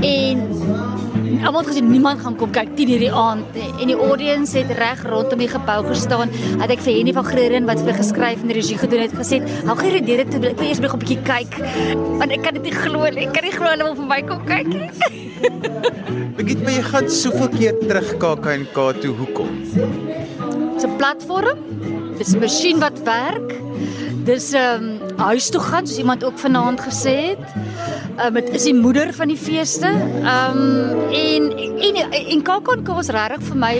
En 0.00 1.09
almal 1.44 1.62
het 1.64 1.70
gesê 1.70 1.82
niemand 1.84 2.20
gaan 2.20 2.36
kom 2.36 2.50
kyk 2.52 2.74
10 2.76 2.90
uur 2.94 3.02
die 3.04 3.12
aand 3.12 3.58
en 3.60 3.86
die 3.90 3.96
audience 3.96 4.58
het 4.58 4.70
reg 4.78 5.02
rondom 5.08 5.40
die 5.40 5.48
gebou 5.48 5.78
gestaan. 5.88 6.32
Het 6.60 6.74
ek 6.76 6.82
vir 6.84 6.96
Henny 6.98 7.14
van 7.16 7.26
Greden 7.28 7.68
wat 7.70 7.80
vir 7.86 7.96
geskryf 7.96 8.42
en 8.44 8.52
regie 8.56 8.78
gedoen 8.80 9.04
het 9.06 9.14
gesê, 9.16 9.40
"Hou 9.66 9.76
die 9.80 10.04
deure 10.04 10.24
toe, 10.28 10.40
ek 10.48 10.58
wil 10.58 10.68
eers 10.68 10.80
nog 10.80 10.94
'n 10.94 10.98
bietjie 10.98 11.22
kyk." 11.22 11.52
Want 12.18 12.32
ek 12.32 12.42
kan 12.42 12.54
dit 12.54 12.62
nie 12.62 12.72
glo 12.72 13.08
nie. 13.10 13.26
Ek 13.26 13.32
kan 13.32 13.44
nie 13.44 13.52
glo 13.52 13.68
hulle 13.70 13.84
wil 13.84 13.94
vir 13.94 14.06
my 14.06 14.22
kom 14.22 14.44
kyk 14.46 14.66
nie. 14.66 14.90
Begiet 16.36 16.60
my 16.64 16.72
jy 16.72 16.82
gaan 16.82 17.08
soveel 17.08 17.48
keer 17.48 17.74
terug 17.88 18.16
KAKNK 18.18 19.00
toe. 19.00 19.14
Hoekom? 19.14 19.48
Dis 20.74 20.84
'n 20.84 20.96
platform. 20.96 21.58
Dis 22.18 22.34
'n 22.34 22.40
masjien 22.40 22.78
wat 22.80 22.98
werk. 23.04 23.54
Dis 24.24 24.52
'n 24.52 24.56
um, 24.56 25.00
huis 25.16 25.48
toe 25.50 25.60
gaan 25.60 25.86
soos 25.86 25.98
iemand 25.98 26.24
ook 26.24 26.38
vanaand 26.38 26.80
gesê 26.80 27.16
het. 27.32 27.44
Um, 28.20 28.34
dit 28.36 28.50
is 28.52 28.66
die 28.68 28.74
moeder 28.76 29.14
van 29.16 29.30
die 29.32 29.38
feeste. 29.40 29.88
Ehm 29.88 30.58
um, 30.60 31.12
en 31.16 31.46
en 31.56 32.00
en 32.20 32.42
KAKNK 32.44 32.90
is 33.00 33.08
regtig 33.16 33.46
vir 33.46 33.56
my 33.62 33.70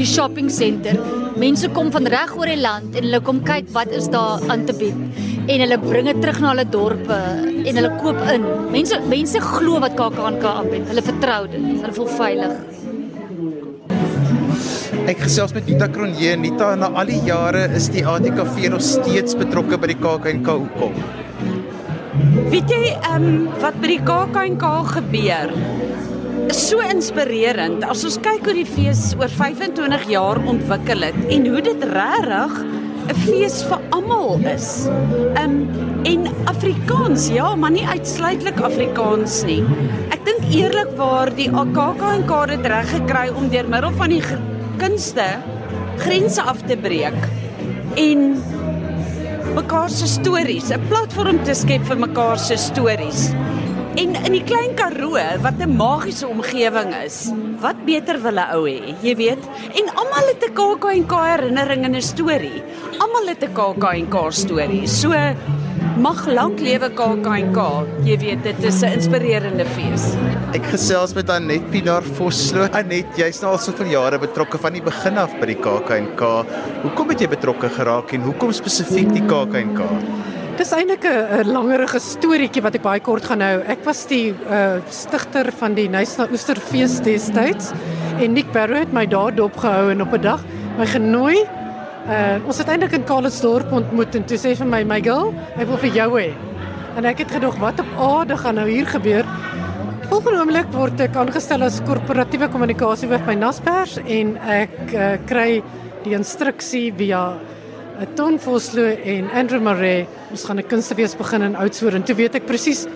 die 0.00 0.06
shopping 0.06 0.48
center. 0.50 0.98
Mense 1.38 1.68
kom 1.76 1.92
van 1.94 2.08
reg 2.10 2.32
oor 2.34 2.50
die 2.50 2.58
land 2.58 2.96
en 2.98 3.06
hulle 3.06 3.20
kom 3.22 3.42
kyk 3.46 3.70
wat 3.76 3.94
is 3.94 4.08
daar 4.10 4.42
aan 4.50 4.64
te 4.66 4.74
bied 4.74 4.98
en 5.46 5.62
hulle 5.62 5.78
bring 5.78 6.08
dit 6.10 6.20
terug 6.24 6.40
na 6.42 6.54
hulle 6.54 6.66
dorpe 6.74 7.18
en 7.70 7.80
hulle 7.80 7.92
koop 8.02 8.18
in. 8.34 8.46
Mense 8.74 8.98
mense 9.12 9.42
glo 9.46 9.78
wat 9.84 9.94
KAKNK 10.00 10.46
aanbied. 10.56 10.88
Hulle 10.90 11.04
vertrou 11.12 11.42
dit. 11.54 11.68
Hulle 11.70 11.94
voel 12.00 12.14
veilig. 12.18 12.56
Ek 15.04 15.20
gesels 15.22 15.54
met 15.54 15.68
Nita 15.70 15.86
Kronje. 15.86 16.34
Nita, 16.40 16.74
na 16.80 16.90
al 16.98 17.12
die 17.12 17.20
jare 17.28 17.68
is 17.78 17.92
die 17.94 18.02
ATKV 18.02 18.72
nog 18.74 18.82
steeds 18.82 19.38
betrokke 19.38 19.78
by 19.78 19.92
die 19.92 20.02
KAKNK 20.02 20.50
hoekom? 20.56 21.23
Weet 22.24 22.70
jy 22.72 22.92
ehm 22.94 23.24
um, 23.24 23.48
wat 23.60 23.74
by 23.82 23.88
die 23.90 24.02
KAKNK 24.04 24.62
gebeur? 24.94 25.50
Is 26.48 26.60
so 26.70 26.80
inspirerend 26.80 27.84
as 27.84 28.04
ons 28.08 28.16
kyk 28.24 28.46
hoe 28.48 28.54
die 28.56 28.68
fees 28.68 29.10
oor 29.18 29.28
25 29.28 30.06
jaar 30.08 30.40
ontwikkel 30.48 31.04
het 31.04 31.18
en 31.34 31.44
hoe 31.52 31.60
dit 31.66 31.84
regtig 31.90 32.54
'n 33.12 33.18
fees 33.26 33.58
vir 33.68 33.82
almal 33.92 34.40
is. 34.48 34.86
Um, 35.36 35.68
en 36.08 36.24
Afrikaans, 36.48 37.28
ja, 37.28 37.54
maar 37.54 37.74
nie 37.76 37.84
uitsluitlik 37.84 38.60
Afrikaans 38.60 39.42
nie. 39.44 39.60
Ek 40.08 40.24
dink 40.24 40.48
eerlikwaar 40.48 41.34
die 41.36 41.50
AKKNK 41.52 42.32
het 42.56 42.66
reg 42.72 42.88
gekry 42.88 43.28
om 43.36 43.52
deur 43.52 43.68
middel 43.68 43.92
van 44.00 44.16
die 44.16 44.22
kunste 44.80 45.28
grense 46.00 46.42
af 46.42 46.64
te 46.64 46.76
breek 46.76 47.20
en 48.00 48.40
mekaar 49.54 49.90
se 49.90 50.06
stories, 50.06 50.70
'n 50.70 50.82
platform 50.88 51.38
te 51.44 51.54
skep 51.54 51.84
vir 51.86 51.98
mekaar 51.98 52.38
se 52.38 52.56
stories. 52.56 53.30
En 53.94 54.16
in 54.26 54.32
die 54.32 54.42
klein 54.42 54.74
Karoo 54.74 55.18
wat 55.42 55.58
'n 55.60 55.76
magiese 55.76 56.26
omgewing 56.26 56.94
is, 57.04 57.30
wat 57.60 57.84
beter 57.86 58.18
wil 58.22 58.38
'n 58.38 58.50
ou 58.56 58.64
hê, 58.66 58.94
jy 59.02 59.14
weet? 59.16 59.42
En 59.78 59.86
almal 59.94 60.26
het 60.32 60.42
'n 60.42 60.52
KAKNK 60.52 61.12
herinnering 61.12 61.84
en 61.84 61.94
'n 61.94 62.02
storie. 62.02 62.62
Almal 62.98 63.26
het 63.28 63.44
'n 63.44 63.52
KAKNK 63.52 64.32
storie. 64.32 64.86
So 64.86 65.14
mag 65.96 66.26
lank 66.26 66.60
lewe 66.60 66.90
KAKNK. 66.90 67.58
Jy 68.04 68.18
weet, 68.18 68.42
dit 68.42 68.64
is 68.64 68.82
'n 68.82 68.92
inspirerende 68.98 69.64
fees. 69.64 70.16
Ek 70.54 70.68
gesels 70.70 71.10
met 71.16 71.26
Anet 71.34 71.64
Pinaar 71.72 72.04
Vosloo. 72.14 72.68
Anet, 72.78 73.16
jy's 73.18 73.40
nou 73.42 73.56
al 73.56 73.58
soveel 73.58 73.88
jare 73.90 74.20
betrokke 74.22 74.60
van 74.62 74.76
die 74.76 74.82
begin 74.86 75.16
af 75.18 75.32
by 75.40 75.48
die 75.50 75.56
KAKNK. 75.58 76.20
Hoekom 76.84 77.08
het 77.10 77.24
jy 77.24 77.26
betrokke 77.32 77.66
geraak 77.74 78.12
en 78.14 78.22
hoekom 78.22 78.52
spesifiek 78.54 79.10
die 79.16 79.24
KAKNK? 79.26 79.80
Dis 80.54 80.70
eintlik 80.76 81.08
'n 81.10 81.50
langerige 81.50 81.98
storieetjie 81.98 82.62
wat 82.62 82.78
ek 82.78 82.84
baie 82.86 83.02
kort 83.02 83.26
gaan 83.26 83.42
hou. 83.42 83.64
Ek 83.66 83.82
was 83.84 84.06
die 84.06 84.30
uh 84.30 84.78
stigter 84.90 85.50
van 85.58 85.74
die 85.74 85.88
Nysna 85.88 86.28
Oesterfees 86.30 87.00
destyds 87.02 87.72
en 88.20 88.32
Nick 88.32 88.52
Barrow 88.52 88.78
het 88.78 88.92
my 88.92 89.06
daar 89.06 89.34
dopgehou 89.34 89.90
en 89.90 90.02
op 90.02 90.14
'n 90.14 90.22
dag 90.22 90.40
my 90.78 90.86
genooi. 90.86 91.42
Uh 92.06 92.38
ons 92.46 92.58
het 92.58 92.68
eintlik 92.68 92.92
in 92.92 93.04
Karlsdorp 93.04 93.72
ontmoet 93.72 94.14
en 94.14 94.24
toe 94.24 94.38
sê 94.38 94.54
vir 94.54 94.66
my 94.66 94.84
my 94.84 95.02
girl, 95.02 95.34
ek 95.58 95.66
wil 95.66 95.78
vir 95.78 95.90
jou 95.90 96.10
hê. 96.14 96.30
En 96.96 97.04
ek 97.04 97.18
het 97.18 97.30
gedog 97.30 97.58
wat 97.58 97.80
op 97.80 97.90
aarde 97.98 98.36
gaan 98.36 98.54
nou 98.54 98.70
hier 98.70 98.86
gebeur? 98.86 99.26
Volgende 100.04 100.42
oomblik 100.42 100.66
word 100.74 101.00
ek 101.00 101.14
aangestel 101.16 101.62
as 101.64 101.78
korporatiewe 101.86 102.50
kommunikasie 102.52 103.08
hoof 103.08 103.22
by 103.24 103.34
Naspers 103.40 103.94
en 104.02 104.34
ek 104.52 104.74
uh, 104.92 105.04
kry 105.24 105.62
die 106.04 106.12
instruksie 106.12 106.90
via 106.98 107.38
'n 108.02 108.10
Ton 108.18 108.36
Vosloo 108.36 108.98
en 109.00 109.30
Andrew 109.32 109.62
Maree 109.64 110.04
ons 110.30 110.44
gaan 110.44 110.60
'n 110.60 110.68
kunstefees 110.68 111.16
begin 111.16 111.42
in 111.42 111.56
Oudtshoorn. 111.56 112.04
Toe 112.04 112.16
weet 112.16 112.34
ek 112.34 112.46
presies 112.46 112.86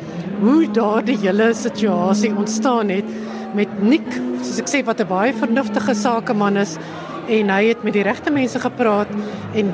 hoe 0.42 0.68
daardie 0.68 1.16
hele 1.16 1.54
situasie 1.54 2.34
ontstaan 2.36 2.90
het 2.90 3.08
met 3.54 3.70
Nick, 3.82 4.08
soos 4.42 4.60
ek 4.60 4.68
sê 4.68 4.84
wat 4.84 5.00
'n 5.00 5.08
baie 5.08 5.32
vernuftige 5.32 5.94
sakeman 5.94 6.56
is 6.56 6.76
en 7.28 7.48
hy 7.48 7.68
het 7.68 7.84
met 7.84 7.94
die 7.94 8.04
regte 8.04 8.30
mense 8.30 8.60
gepraat 8.60 9.08
en 9.54 9.72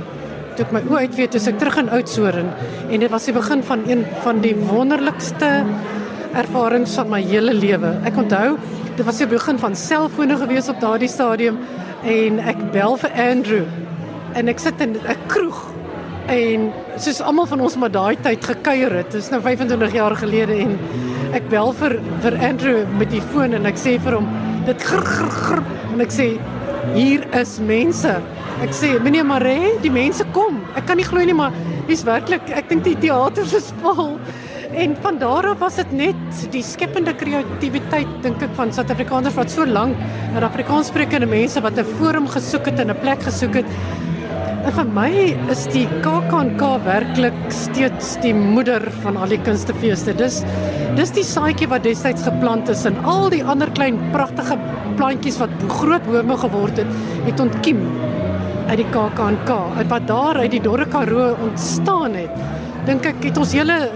toe 0.54 0.66
ek 0.66 0.72
my 0.72 0.82
oë 0.86 1.00
uitweet 1.08 1.30
toe 1.34 1.50
ek 1.50 1.58
terug 1.58 1.78
in 1.78 1.90
Oudtshoorn 1.90 2.48
en 2.90 3.00
dit 3.00 3.10
was 3.10 3.24
die 3.24 3.34
begin 3.34 3.62
van 3.62 3.82
een 3.90 4.06
van 4.22 4.40
die 4.40 4.54
wonderlikste 4.54 5.64
ervarings 6.34 6.94
van 6.98 7.10
my 7.12 7.20
hele 7.22 7.54
lewe. 7.54 7.94
Ek 8.08 8.16
onthou, 8.20 8.56
dit 8.96 9.04
was 9.06 9.18
die 9.22 9.28
begin 9.30 9.58
van 9.58 9.76
selfone 9.78 10.36
gewees 10.40 10.68
op 10.72 10.80
daardie 10.82 11.10
stadium 11.10 11.58
en 12.04 12.40
ek 12.44 12.60
bel 12.74 12.98
vir 13.00 13.16
Andrew 13.30 13.64
en 14.34 14.50
ek 14.50 14.58
sit 14.62 14.80
in 14.80 14.96
'n 14.98 15.18
kroeg 15.30 15.60
en 16.28 16.72
soos 16.96 17.20
almal 17.20 17.46
van 17.46 17.60
ons 17.60 17.76
maar 17.76 17.90
daai 17.90 18.16
tyd 18.22 18.44
gekuier 18.44 18.92
het. 18.92 19.10
Dit 19.12 19.22
is 19.22 19.30
nou 19.30 19.40
25 19.40 19.92
jaar 19.92 20.16
gelede 20.16 20.56
en 20.56 20.78
ek 21.32 21.48
bel 21.48 21.72
vir 21.72 21.98
vir 22.22 22.38
Andrew 22.48 22.84
met 22.98 23.10
die 23.10 23.22
foon 23.32 23.52
en 23.52 23.66
ek 23.66 23.76
sê 23.76 23.98
vir 24.00 24.18
hom 24.18 24.28
dit 24.66 24.82
gr, 24.82 25.02
gr, 25.04 25.28
gr, 25.28 25.62
en 25.92 26.00
ek 26.00 26.10
sê 26.10 26.38
hier 26.94 27.24
is 27.32 27.58
mense. 27.60 28.14
Ek 28.62 28.72
sê 28.72 28.94
meneer 29.02 29.26
Maree, 29.26 29.74
die 29.82 29.90
mense 29.90 30.24
kom. 30.32 30.60
Ek 30.76 30.86
kan 30.86 30.96
nie 30.96 31.04
glo 31.04 31.24
nie 31.24 31.34
maar 31.36 31.52
dis 31.88 32.04
werklik 32.06 32.48
ek 32.50 32.68
dink 32.68 32.84
die 32.84 32.96
teater 32.96 33.44
is 33.44 33.72
vol. 33.82 34.18
En 34.74 34.96
van 35.00 35.18
daar 35.18 35.46
af 35.46 35.58
was 35.58 35.76
dit 35.78 35.90
net 35.94 36.46
die 36.50 36.62
skepende 36.66 37.12
kreatiwiteit 37.14 38.08
dink 38.24 38.40
ek 38.42 38.56
van 38.58 38.72
Suid-Afrikaners 38.74 39.36
wat 39.38 39.52
so 39.52 39.66
lank 39.66 39.98
na 40.34 40.42
Afrikaanssprekende 40.48 41.28
mense 41.30 41.60
wat 41.62 41.78
'n 41.78 41.92
forum 41.98 42.26
gesoek 42.26 42.66
het 42.66 42.80
en 42.82 42.90
'n 42.90 42.98
plek 43.00 43.22
gesoek 43.22 43.54
het. 43.54 43.68
En 44.64 44.72
vir 44.72 44.86
my 44.86 45.10
is 45.50 45.64
die 45.66 45.86
KAKNK 46.02 46.62
werklik 46.84 47.38
steeds 47.48 48.16
die 48.20 48.34
moeder 48.34 48.82
van 49.02 49.16
al 49.16 49.28
die 49.28 49.38
kunstefeeste. 49.38 50.14
Dis 50.14 50.42
dis 50.96 51.10
die 51.10 51.24
saadjie 51.24 51.68
wat 51.68 51.82
destyds 51.82 52.22
geplant 52.22 52.68
is 52.68 52.84
en 52.84 52.96
al 53.04 53.30
die 53.30 53.44
ander 53.44 53.70
klein 53.70 53.98
pragtige 54.12 54.58
plantjies 54.96 55.38
wat 55.38 55.50
groot 55.68 56.04
bome 56.06 56.36
geword 56.36 56.76
het, 56.76 56.86
het 57.24 57.40
ontkiem 57.40 57.78
uit 58.68 58.76
die 58.76 58.90
KAKNK. 58.90 59.50
Wat 59.88 60.06
daar 60.06 60.36
uit 60.36 60.50
die 60.50 60.60
Dorre 60.60 60.86
Karoo 60.86 61.36
ontstaan 61.42 62.14
het, 62.14 62.30
dink 62.86 63.06
ek 63.06 63.22
het 63.24 63.38
ons 63.38 63.52
hele 63.52 63.90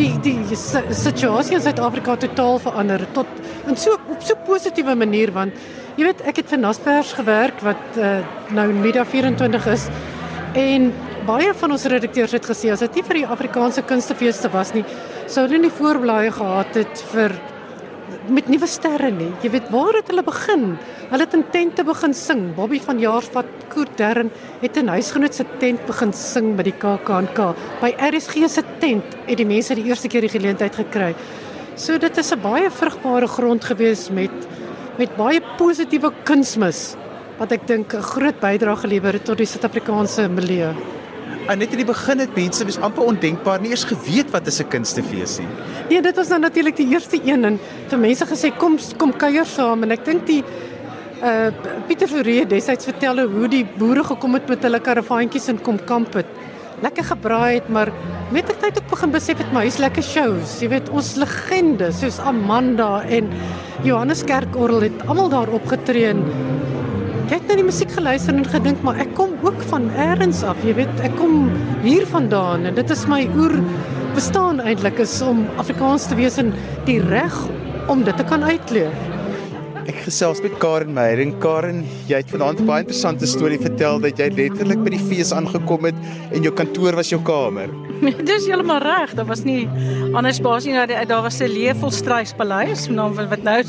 die 0.00 0.14
die 0.24 0.56
situasie 0.56 1.58
in 1.58 1.62
Suid-Afrika 1.64 2.16
totaal 2.20 2.58
verander 2.62 3.02
tot 3.16 3.28
in 3.68 3.76
so 3.76 3.98
op 3.98 4.22
so 4.24 4.36
positiewe 4.46 4.94
manier 4.96 5.32
want 5.34 5.56
jy 5.98 6.06
weet 6.06 6.22
ek 6.30 6.40
het 6.40 6.52
vir 6.52 6.62
Naspers 6.62 7.12
gewerk 7.18 7.60
wat 7.66 7.98
uh, 8.00 8.20
nou 8.56 8.66
Media 8.72 9.04
24 9.04 9.68
is 9.74 9.88
en 10.56 10.88
baie 11.28 11.52
van 11.62 11.76
ons 11.76 11.84
redakteurs 11.92 12.32
het 12.32 12.48
gesê 12.48 12.72
as 12.72 12.84
dit 12.86 13.00
nie 13.00 13.06
vir 13.10 13.20
die 13.20 13.28
Afrikaanse 13.36 13.84
kunstefeeste 13.90 14.52
was 14.54 14.72
nie 14.76 14.86
sou 15.26 15.44
hulle 15.44 15.60
nie 15.66 15.74
voorblaaie 15.80 16.32
gehad 16.32 16.80
het 16.80 17.04
vir 17.12 17.36
met 18.28 18.48
nuwe 18.48 18.66
sterre 18.68 19.10
nie. 19.10 19.30
Jy 19.42 19.50
weet 19.54 19.70
waar 19.72 19.96
het 19.96 20.10
hulle 20.10 20.24
begin? 20.26 20.76
Hulle 21.10 21.24
het 21.24 21.34
in 21.34 21.44
tente 21.54 21.84
begin 21.86 22.14
sing. 22.14 22.42
Bobby 22.56 22.80
van 22.84 23.00
Jaarsvat 23.00 23.48
Koert 23.72 23.96
Dern 23.98 24.30
het 24.60 24.76
in 24.76 24.90
huisgenoot 24.92 25.34
se 25.34 25.46
tent 25.58 25.86
begin 25.86 26.12
sing 26.12 26.52
by 26.58 26.66
die 26.68 26.76
KAKNK. 26.76 27.40
By 27.80 27.94
RSG 28.10 28.48
se 28.50 28.64
tent 28.82 29.16
het 29.26 29.40
die 29.40 29.48
mense 29.48 29.74
die 29.78 29.88
eerste 29.88 30.08
keer 30.08 30.26
die 30.26 30.32
geleentheid 30.32 30.76
gekry. 30.76 31.14
So 31.76 31.98
dit 31.98 32.18
is 32.18 32.32
'n 32.32 32.40
baie 32.42 32.70
vrugbare 32.70 33.28
grond 33.28 33.64
gewees 33.64 34.10
met 34.10 34.30
met 34.98 35.16
baie 35.16 35.40
positiewe 35.56 36.12
kunsmis 36.24 36.96
wat 37.38 37.52
ek 37.52 37.66
dink 37.66 37.94
'n 37.94 38.02
groot 38.02 38.40
bydrae 38.40 38.76
gelewer 38.76 39.12
het 39.12 39.24
tot 39.24 39.38
die 39.38 39.46
Suid-Afrikaanse 39.46 40.28
milieu. 40.28 40.99
En 41.50 41.58
net 41.58 41.72
in 41.74 41.80
die 41.80 41.88
begin 41.88 42.20
het 42.22 42.36
mense 42.38 42.64
was 42.66 42.76
amper 42.78 43.08
ondenkbaar 43.10 43.58
nie 43.62 43.72
eens 43.74 43.82
geweet 43.90 44.28
wat 44.30 44.46
is 44.46 44.60
'n 44.62 44.68
kunstefees 44.70 45.38
nie. 45.38 45.48
Nee, 45.88 46.02
dit 46.02 46.16
was 46.16 46.28
dan 46.28 46.40
natuurlik 46.40 46.76
die 46.76 46.88
eerste 46.88 47.18
een 47.24 47.44
en 47.44 47.58
toe 47.88 47.98
mense 47.98 48.26
gesê 48.26 48.56
kom 48.56 48.78
kom 48.96 49.12
kuier 49.16 49.44
saam 49.44 49.82
en 49.82 49.90
ek 49.90 50.04
dink 50.04 50.26
die 50.26 50.44
uh 51.22 51.50
Pieter 51.86 52.08
Fourie 52.08 52.46
destyds 52.46 52.84
vertel 52.84 53.18
hoe 53.18 53.48
die 53.48 53.66
boere 53.78 54.04
gekom 54.04 54.34
het 54.34 54.48
met 54.48 54.62
hulle 54.62 54.80
karavaantjies 54.80 55.48
en 55.48 55.60
kom 55.60 55.84
kamp 55.84 56.14
het. 56.14 56.26
Lekker 56.82 57.04
gebraai 57.04 57.54
het, 57.54 57.68
maar 57.68 57.92
met 58.30 58.46
die 58.46 58.56
tyd 58.56 58.78
ook 58.78 58.90
begin 58.90 59.10
besef 59.10 59.38
het 59.38 59.52
maar 59.52 59.62
hier's 59.62 59.78
lekker 59.78 60.02
shows. 60.02 60.60
Jy 60.60 60.68
weet 60.68 60.88
ons 60.88 61.16
legendes 61.16 61.98
soos 62.00 62.18
Amanda 62.18 63.02
en 63.02 63.28
Johannes 63.82 64.22
Kerkorrel 64.24 64.80
het 64.80 65.06
almal 65.06 65.28
daar 65.28 65.48
opgetree 65.48 66.06
en 66.06 66.22
ek 67.30 67.44
het 67.44 67.50
na 67.52 67.56
die 67.60 67.62
musiek 67.62 67.92
geluister 67.94 68.34
en 68.34 68.46
gedink 68.50 68.80
maar 68.82 68.96
ek 68.98 69.12
kom 69.14 69.36
ook 69.46 69.60
van 69.70 69.84
elders 70.02 70.40
af, 70.42 70.58
jy 70.66 70.72
weet, 70.80 71.02
ek 71.06 71.12
kom 71.14 71.44
hier 71.84 72.02
vandaan 72.10 72.66
en 72.66 72.74
dit 72.74 72.90
is 72.90 73.04
my 73.06 73.20
oer 73.38 73.54
bestaan 74.16 74.58
eintlik 74.64 74.98
is 75.04 75.12
om 75.22 75.44
Afrikaans 75.62 76.08
te 76.10 76.18
wees 76.18 76.40
en 76.42 76.50
die 76.88 76.98
reg 77.04 77.36
om 77.92 78.02
dit 78.02 78.18
te 78.18 78.26
kan 78.26 78.42
uitleef. 78.42 79.06
Ek 79.86 80.02
gesels 80.08 80.42
met 80.42 80.58
Karen 80.58 80.90
Meyer 80.96 81.22
en 81.22 81.36
Karen, 81.38 81.84
jy 82.10 82.18
het 82.18 82.34
vanaand 82.34 82.64
'n 82.64 82.66
baie 82.66 82.82
interessante 82.82 83.30
storie 83.30 83.62
vertel 83.62 84.02
dat 84.02 84.18
jy 84.18 84.28
letterlik 84.34 84.82
by 84.82 84.90
die 84.98 84.99
fees 85.10 85.32
aangekom 85.34 85.90
het 85.90 85.98
en 86.30 86.46
jou 86.46 86.52
kantoor 86.54 86.98
was 86.98 87.10
jou 87.12 87.20
kamer. 87.26 87.72
Dis 88.28 88.46
heeltemal 88.48 88.80
reg. 88.84 89.14
Daar 89.18 89.28
was 89.28 89.44
nie 89.44 89.66
ander 90.16 90.34
spasie 90.34 90.72
nie. 90.72 91.06
Daar 91.06 91.22
was 91.26 91.40
'n 91.40 91.50
leefvolstruispaleis, 91.50 92.88
naam 92.88 93.14
wat 93.14 93.42
nou 93.42 93.60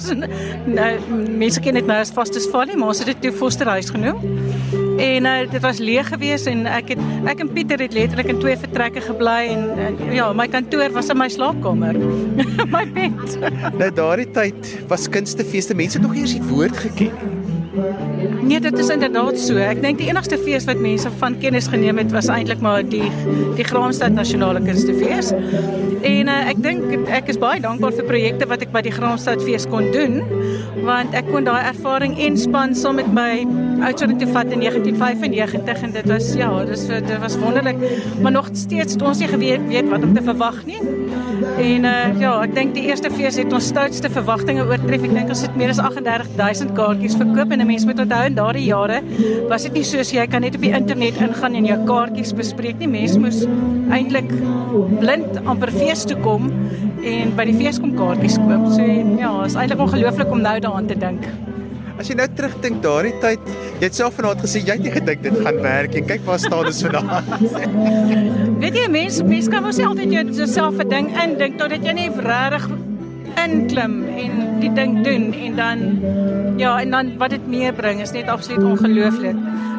nou 0.66 0.92
mense 1.38 1.60
ken 1.60 1.74
dit 1.74 1.86
nou 1.86 2.00
as 2.00 2.12
Vastus 2.12 2.48
Valley, 2.48 2.76
maar 2.76 2.88
ons 2.88 3.04
het 3.04 3.08
dit 3.08 3.22
toe 3.22 3.32
Fosterhuis 3.32 3.90
genoem. 3.90 4.20
En 5.02 5.26
uh, 5.26 5.52
dit 5.52 5.62
was 5.62 5.78
leeg 5.78 6.08
geweest 6.08 6.46
en 6.46 6.66
ek 6.66 6.94
het 6.94 7.00
ek 7.26 7.40
en 7.40 7.50
Pieter 7.54 7.80
het 7.80 7.94
letterlik 7.94 8.30
in 8.30 8.40
twee 8.40 8.58
vertrekke 8.58 9.02
gebly 9.02 9.50
en 9.50 9.64
uh, 9.78 10.14
ja, 10.14 10.34
my 10.34 10.48
kantoor 10.48 10.92
was 10.92 11.10
in 11.10 11.18
my 11.18 11.30
slaapkamer. 11.30 11.98
my 12.76 12.86
bed. 12.94 13.38
nou 13.78 13.92
daardie 13.92 14.30
tyd 14.32 14.74
was 14.88 15.10
kunstefeeste 15.10 15.76
mense 15.76 16.00
nog 16.00 16.16
eers 16.16 16.38
die 16.38 16.44
woord 16.44 16.78
geken. 16.78 17.41
Nee, 18.42 18.60
dit 18.60 18.78
is 18.78 18.90
inderdaad 18.90 19.40
so. 19.40 19.58
Ek 19.62 19.82
dink 19.84 20.00
die 20.02 20.08
enigste 20.10 20.38
fees 20.42 20.66
wat 20.70 20.80
mense 20.82 21.10
van 21.22 21.38
kennis 21.42 21.68
geneem 21.70 22.02
het 22.02 22.12
was 22.16 22.30
eintlik 22.34 22.62
maar 22.64 22.82
die 22.84 23.06
die 23.58 23.66
Graamsstad 23.68 24.16
Nasionale 24.18 24.62
Kunstefees. 24.66 25.32
En 26.02 26.32
uh, 26.32 26.38
ek 26.50 26.62
dink 26.64 27.10
ek 27.14 27.30
is 27.30 27.38
baie 27.42 27.62
dankbaar 27.62 27.94
vir 28.00 28.08
projekte 28.10 28.48
wat 28.50 28.66
ek 28.66 28.74
by 28.74 28.82
die 28.86 28.94
Graamsstad 28.96 29.44
fees 29.46 29.68
kon 29.70 29.92
doen 29.94 30.22
want 30.86 31.14
ek 31.18 31.28
kon 31.30 31.46
daai 31.46 31.68
ervaring 31.70 32.16
inspann 32.18 32.74
saam 32.78 32.98
met 32.98 33.10
my 33.14 33.44
ouderdom 33.86 34.18
te 34.22 34.28
vat 34.32 34.50
in 34.56 34.64
1995 34.64 35.84
en 35.88 35.96
dit 35.98 36.10
was 36.10 36.32
ja, 36.40 36.50
dis 36.66 36.88
dit 36.90 37.12
was 37.22 37.38
wonderlik, 37.42 37.78
maar 38.22 38.34
nog 38.34 38.50
steeds 38.54 38.96
het 38.96 39.06
ons 39.06 39.22
nie 39.22 39.30
geweet 39.30 39.68
weet 39.70 39.90
wat 39.92 40.06
om 40.08 40.16
te 40.18 40.24
verwag 40.26 40.64
nie. 40.70 40.82
En 41.42 41.86
uh, 41.86 42.20
ja, 42.22 42.32
ek 42.44 42.54
dink 42.54 42.74
die 42.76 42.84
eerste 42.90 43.10
fees 43.14 43.38
het 43.40 43.54
ons 43.56 43.70
stoutste 43.72 44.10
verwagtinge 44.14 44.64
oortref. 44.68 45.06
Ek 45.08 45.14
dink 45.16 45.32
ons 45.34 45.44
het 45.46 45.58
meer 45.58 45.74
as 45.74 45.82
38000 45.82 46.74
kaartjies 46.78 47.18
verkoop 47.18 47.54
en 47.56 47.64
'n 47.64 47.68
mens 47.68 47.86
moet 47.90 48.02
onthou 48.04 48.22
in 48.30 48.38
daardie 48.38 48.66
jare 48.68 49.02
was 49.50 49.64
dit 49.64 49.74
nie 49.74 49.84
soos 49.84 50.12
jy 50.14 50.28
kan 50.28 50.42
net 50.46 50.56
op 50.56 50.62
die 50.62 50.74
internet 50.74 51.18
ingaan 51.18 51.56
en 51.56 51.66
jou 51.66 51.80
kaartjies 51.86 52.34
bespreek 52.38 52.78
nie. 52.80 52.88
Mense 52.88 53.20
moes 53.20 53.46
eintlik 53.90 54.30
blind 55.00 55.42
amper 55.46 55.72
fees 55.72 56.06
toe 56.06 56.18
kom 56.22 56.52
en 57.04 57.36
by 57.36 57.46
die 57.50 57.58
fees 57.58 57.80
kom 57.80 57.96
kaartjies 57.98 58.38
koop. 58.38 58.68
So 58.76 58.82
ja, 58.84 59.32
is 59.46 59.56
eintlik 59.56 59.80
ongelooflik 59.80 60.32
om 60.32 60.42
nou 60.42 60.60
daaraan 60.60 60.88
te 60.88 60.96
dink. 60.96 61.26
As 62.00 62.10
jy 62.10 62.16
nou 62.16 62.28
terugdink 62.36 62.82
daardie 62.84 63.14
tyd, 63.24 63.40
jy 63.80 63.88
het 63.88 63.98
self 63.98 64.16
vanaand 64.20 64.44
gesê 64.46 64.62
jy 64.62 64.78
het 64.78 64.86
nie 64.86 64.94
gedink 64.94 65.24
dit 65.26 65.40
gaan 65.44 65.60
werk 65.64 65.98
nie. 65.98 66.06
Kyk 66.06 66.24
waar 66.28 66.40
staan 66.40 66.70
ons 66.70 66.84
vanaand. 66.86 67.34
Weet 68.62 68.78
jy 68.78 68.88
mense, 68.94 69.26
mense 69.26 69.52
kan 69.52 69.66
mos 69.66 69.80
altyd 69.80 70.14
jouself 70.14 70.80
'n 70.80 70.90
ding 70.90 71.12
indink 71.24 71.58
totdat 71.58 71.86
jy 71.86 71.94
nie 71.98 72.10
regtig 72.10 72.70
inklim 73.42 73.94
en 74.08 74.60
die 74.62 74.72
ding 74.76 75.04
doen 75.06 75.32
en 75.34 75.56
dan 75.56 75.80
ja, 76.60 76.76
en 76.82 76.92
dan 76.92 77.18
wat 77.18 77.30
dit 77.30 77.48
meebring 77.48 78.02
is 78.02 78.12
net 78.12 78.27
absoluut 78.27 78.64
ongelooflik. 78.64 79.36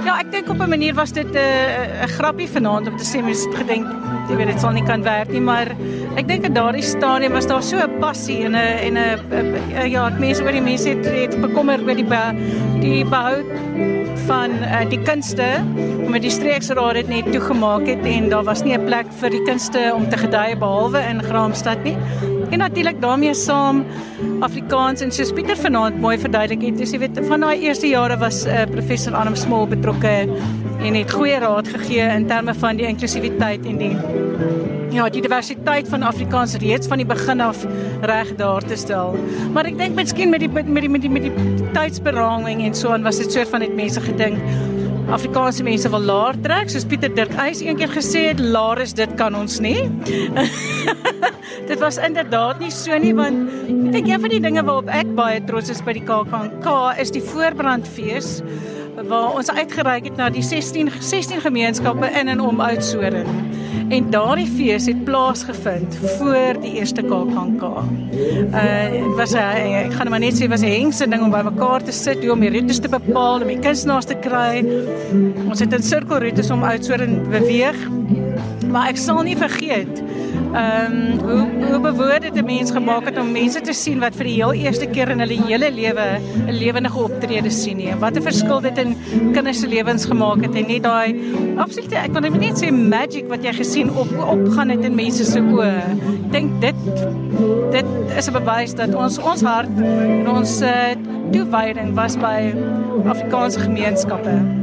Ja, 0.06 0.18
ek 0.18 0.32
dink 0.32 0.48
op 0.50 0.58
'n 0.58 0.68
manier 0.68 0.94
was 0.94 1.12
dit 1.12 1.30
'n 1.30 1.36
uh, 1.36 2.04
'n 2.04 2.08
grappie 2.08 2.48
vanaand 2.48 2.88
om 2.88 2.96
te 2.96 3.04
sê 3.04 3.22
mens 3.22 3.44
het 3.44 3.54
gedink 3.54 3.86
jy 4.32 4.38
weet 4.40 4.54
dit 4.54 4.62
sal 4.62 4.72
nie 4.72 4.84
kan 4.86 5.02
werk 5.04 5.28
nie, 5.34 5.42
maar 5.44 5.68
ek 6.16 6.24
dink 6.28 6.46
in 6.48 6.54
daardie 6.56 6.84
stadium 6.86 7.34
was 7.36 7.46
daar 7.50 7.62
so 7.62 7.76
'n 7.76 8.00
passie 8.00 8.44
en 8.44 8.56
'n 8.56 8.96
en 8.96 8.96
'n 8.96 9.90
ja, 9.90 10.08
mense 10.08 10.42
oor 10.42 10.52
die 10.52 10.64
mense 10.64 10.88
het, 10.88 11.04
het 11.04 11.40
bekommer 11.40 11.78
oor 11.84 11.94
die 11.94 12.08
die 12.80 13.04
behou 13.04 13.44
van 14.26 14.50
uh, 14.50 14.88
die 14.88 15.02
kunste 15.02 15.46
met 16.08 16.22
die 16.22 16.30
streeksraad 16.30 16.96
het 16.96 17.08
net 17.08 17.32
toegemaak 17.32 17.86
het 17.86 18.04
en 18.04 18.28
daar 18.28 18.44
was 18.44 18.62
nie 18.62 18.76
'n 18.76 18.84
plek 18.84 19.06
vir 19.20 19.30
die 19.30 19.42
kunste 19.44 19.92
om 19.94 20.08
te 20.08 20.16
gedei 20.16 20.56
behalwe 20.56 21.00
in 21.10 21.22
Graamsstad 21.22 21.84
nie. 21.84 21.96
En 22.52 22.60
natuurlik 22.60 23.00
daarmee 23.00 23.34
saam 23.34 23.84
Afrikaans 24.44 25.00
en 25.00 25.12
soos 25.12 25.32
Pieter 25.32 25.56
vanaand 25.56 26.00
mooi 26.00 26.18
verduidelik 26.20 26.66
het, 26.68 26.82
jy 26.84 26.98
weet 27.00 27.20
van 27.24 27.46
daai 27.46 27.64
eerste 27.64 27.88
jare 27.88 28.18
was 28.20 28.42
uh, 28.44 28.66
professor 28.68 29.16
Adam 29.16 29.36
Small 29.40 29.64
betrokke 29.70 30.12
en 30.82 30.98
het 30.98 31.14
goeie 31.16 31.38
raad 31.40 31.70
gegee 31.72 32.04
in 32.12 32.26
terme 32.28 32.52
van 32.54 32.76
die 32.76 32.86
inklusiwiteit 32.90 33.64
en 33.70 33.80
die 33.80 33.94
ja, 34.92 35.06
die 35.08 35.22
diversiteit 35.24 35.88
van 35.88 36.04
Afrikaans 36.04 36.58
reeds 36.60 36.90
van 36.90 37.00
die 37.00 37.06
begin 37.08 37.40
af 37.40 37.64
reg 38.02 38.34
daar 38.36 38.64
te 38.68 38.76
stel. 38.76 39.16
Maar 39.54 39.70
ek 39.70 39.78
dink 39.80 39.96
miskien 39.96 40.28
met 40.34 40.44
die 40.44 40.50
met 40.52 40.68
die 40.68 40.90
met 40.92 41.06
die 41.06 41.10
met 41.10 41.24
die 41.30 41.70
tydsberaming 41.72 42.60
en 42.66 42.76
so 42.76 42.92
aan 42.92 43.08
was 43.08 43.22
dit 43.22 43.32
soort 43.32 43.48
van 43.48 43.64
net 43.64 43.72
mense 43.78 44.04
gedink 44.04 44.36
Afrikaanse 45.10 45.64
mense 45.66 45.90
wil 45.90 46.04
laer 46.06 46.36
trek 46.44 46.70
soos 46.70 46.84
Pieter 46.86 47.10
Dirk 47.14 47.32
Eis 47.42 47.62
eendag 47.64 47.90
gesê 47.96 48.28
het 48.28 48.40
laer 48.40 48.84
is 48.84 48.92
dit 48.94 49.10
kan 49.18 49.34
ons 49.34 49.58
nie. 49.64 49.88
dit 51.70 51.78
was 51.80 51.98
inderdaad 51.98 52.60
nie 52.62 52.70
so 52.70 52.98
nie 53.02 53.14
want 53.16 53.96
ek 53.98 54.06
een 54.06 54.22
van 54.22 54.32
die 54.32 54.40
dinge 54.44 54.62
waarop 54.62 54.92
ek 54.92 55.10
baie 55.18 55.40
trots 55.48 55.72
is 55.74 55.82
by 55.82 55.96
die 55.98 56.04
KAKNK 56.06 56.68
is 57.02 57.10
die 57.14 57.24
voorbrandfees 57.32 58.38
waar 58.94 59.34
ons 59.34 59.50
uitgereik 59.50 60.04
het 60.04 60.16
na 60.16 60.28
die 60.30 60.42
16 60.42 60.90
16 61.00 61.40
gemeenskappe 61.40 62.06
in 62.06 62.28
en 62.28 62.40
om 62.40 62.60
Oudtshoorn. 62.60 63.26
En 63.92 64.10
daardie 64.10 64.46
fees 64.46 64.86
het 64.86 65.04
plaasgevind 65.04 65.96
voor 66.18 66.60
die 66.60 66.72
eerste 66.80 67.02
KAKNK. 67.02 67.62
Uh 67.62 69.16
was 69.16 69.32
'n 69.32 69.36
ek 69.84 69.92
gaan 69.92 70.10
maar 70.10 70.18
net 70.18 70.42
sê 70.42 70.48
was 70.48 70.62
'n 70.62 70.72
hengse 70.80 71.08
ding 71.08 71.22
om 71.22 71.30
by 71.30 71.42
mekaar 71.44 71.82
te 71.82 71.92
sit, 71.92 72.30
om 72.30 72.40
die 72.40 72.50
roetes 72.50 72.78
te 72.78 72.88
bepaal, 72.88 73.40
om 73.40 73.46
die 73.46 73.58
kunstenaars 73.58 74.04
te 74.04 74.14
kry. 74.14 74.64
Ons 75.48 75.60
het 75.60 75.72
in 75.72 75.82
sirkelroetes 75.82 76.50
om 76.50 76.62
Oudtshoorn 76.62 77.28
beweeg. 77.30 77.76
Maar 78.70 78.88
ek 78.88 78.96
sal 78.96 79.22
nie 79.22 79.36
vergeet 79.36 80.02
ehm 80.52 80.92
um, 80.92 81.28
hoe 81.28 81.41
dit 82.20 82.36
'n 82.36 82.44
mens 82.44 82.70
gemaak 82.70 83.04
het 83.04 83.18
om 83.18 83.32
mense 83.32 83.60
te 83.60 83.72
sien 83.72 83.98
wat 84.00 84.14
vir 84.14 84.24
die 84.24 84.34
heel 84.34 84.52
eerste 84.52 84.86
keer 84.86 85.08
in 85.10 85.20
hulle 85.20 85.38
hele 85.46 85.70
lewe 85.70 86.20
'n 86.46 86.52
lewendige 86.52 86.98
optrede 86.98 87.50
sien 87.50 87.76
nie. 87.76 87.94
Wat 87.98 88.16
'n 88.16 88.22
verskil 88.22 88.60
dit 88.60 88.78
in 88.78 88.96
kinders 89.32 89.60
se 89.60 89.68
lewens 89.68 90.04
gemaak 90.04 90.42
het 90.42 90.54
en 90.54 90.66
net 90.66 90.82
daai 90.82 91.14
absolute 91.56 91.96
ek 91.96 92.12
wil 92.12 92.30
net 92.30 92.56
sê 92.62 92.70
magic 92.72 93.28
wat 93.28 93.42
jy 93.44 93.52
gesien 93.52 93.90
op 93.90 94.08
opgaan 94.18 94.68
het 94.68 94.84
in 94.84 94.94
mense 94.94 95.24
se 95.24 95.40
oë. 95.40 95.82
Dink 96.30 96.60
dit 96.60 96.74
dit 97.70 97.86
is 98.16 98.28
'n 98.28 98.32
bewys 98.32 98.74
dat 98.74 98.94
ons 98.94 99.18
ons 99.18 99.42
hart 99.42 99.80
en 99.80 100.28
ons 100.28 100.62
uh, 100.62 100.94
toewyding 101.32 101.94
was 101.94 102.16
by 102.16 102.54
Afrikaanse 103.06 103.60
gemeenskappe. 103.60 104.61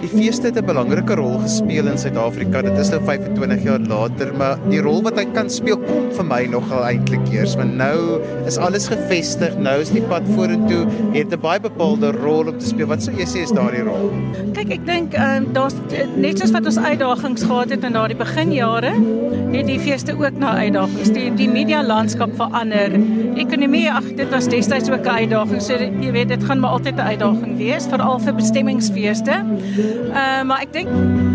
Die 0.00 0.08
feeste 0.08 0.46
het 0.48 0.56
'n 0.56 0.64
belangrike 0.64 1.14
rol 1.14 1.38
gespeel 1.38 1.86
in 1.86 1.98
Suid-Afrika. 1.98 2.62
Dit 2.62 2.78
is 2.78 2.88
nou 2.90 3.00
25 3.04 3.62
jaar 3.62 3.78
later, 3.78 4.32
maar 4.34 4.58
die 4.68 4.80
rol 4.80 5.02
wat 5.02 5.18
hy 5.18 5.26
kan 5.34 5.50
speel 5.50 5.76
kom 5.76 6.08
vir 6.16 6.24
my 6.24 6.46
nogal 6.46 6.84
eintlik 6.84 7.28
eers, 7.32 7.54
want 7.54 7.76
nou 7.76 8.20
is 8.46 8.56
alles 8.56 8.88
gevestig. 8.88 9.58
Nou 9.58 9.80
is 9.80 9.90
die 9.90 10.02
pad 10.02 10.22
vorentoe 10.34 10.86
het 11.12 11.32
'n 11.32 11.40
baie 11.40 11.60
bepaalde 11.60 12.12
rol 12.12 12.48
om 12.48 12.58
te 12.58 12.66
speel. 12.66 12.86
Wat 12.86 13.02
sou 13.02 13.14
jy 13.14 13.26
sê 13.26 13.42
is 13.42 13.52
daardie 13.52 13.82
rol? 13.82 14.10
Kyk, 14.52 14.70
ek 14.70 14.86
dink 14.86 15.12
ehm 15.12 15.42
uh, 15.42 15.52
daar's 15.52 15.74
net 16.16 16.38
soos 16.38 16.50
wat 16.50 16.64
ons 16.66 16.78
uitdagings 16.78 17.42
gehad 17.42 17.70
het 17.70 17.84
in 17.84 17.92
daardie 17.92 18.16
beginjare, 18.16 18.92
het 19.52 19.66
die 19.66 19.78
feeste 19.78 20.12
ook 20.12 20.38
nou 20.38 20.54
uitdagings. 20.56 21.10
Die 21.12 21.34
die 21.34 21.48
media 21.48 21.82
landskap 21.82 22.30
verander. 22.36 22.90
Ekonomie, 23.36 23.90
ag, 23.90 24.04
dit 24.16 24.30
was 24.30 24.48
destyds 24.48 24.90
ook 24.90 25.04
'n 25.04 25.08
uitdaging. 25.08 25.62
So 25.62 25.74
jy 25.76 26.12
weet, 26.12 26.28
dit 26.28 26.44
gaan 26.44 26.60
maar 26.60 26.70
altyd 26.70 26.96
'n 26.96 27.00
uitdaging 27.00 27.56
wees, 27.56 27.86
veral 27.86 28.18
vir 28.18 28.34
bestemmingsfeeste. 28.34 29.44
Uh, 29.90 30.42
maar 30.42 30.60
ek 30.60 30.72
dink 30.72 30.88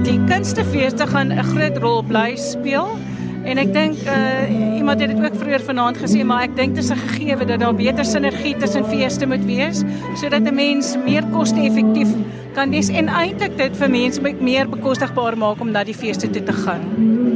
die 0.05 0.19
kunstefeeste 0.29 1.07
gaan 1.07 1.33
'n 1.33 1.43
groot 1.43 1.77
rol 1.77 2.01
bly 2.03 2.35
speel. 2.35 2.87
En 3.45 3.57
ek 3.57 3.73
dink 3.73 3.95
uh 4.09 4.75
iemand 4.75 4.99
het 4.99 5.09
dit 5.09 5.25
ook 5.25 5.35
vroeër 5.35 5.61
vanaand 5.61 5.97
gesê, 5.97 6.23
maar 6.25 6.43
ek 6.43 6.55
dink 6.55 6.75
dit 6.75 6.83
is 6.83 6.91
'n 6.91 6.97
gegeewe 6.97 7.45
dat 7.45 7.59
daar 7.59 7.75
beter 7.75 8.05
sinergie 8.05 8.55
tussen 8.57 8.85
feeste 8.85 9.25
moet 9.25 9.45
wees 9.45 9.83
sodat 10.15 10.41
'n 10.41 10.55
mens 10.55 10.95
meer 11.05 11.23
koste-effektief 11.31 12.09
kan 12.53 12.69
wees 12.69 12.89
en 12.89 13.07
eintlik 13.07 13.57
dit 13.57 13.77
vir 13.77 13.89
mense 13.89 14.21
meer 14.39 14.69
bekostigbaar 14.69 15.37
maak 15.37 15.59
om 15.59 15.71
na 15.71 15.83
die 15.83 15.93
feeste 15.93 16.29
toe 16.29 16.43
te 16.43 16.53
gaan. 16.53 17.34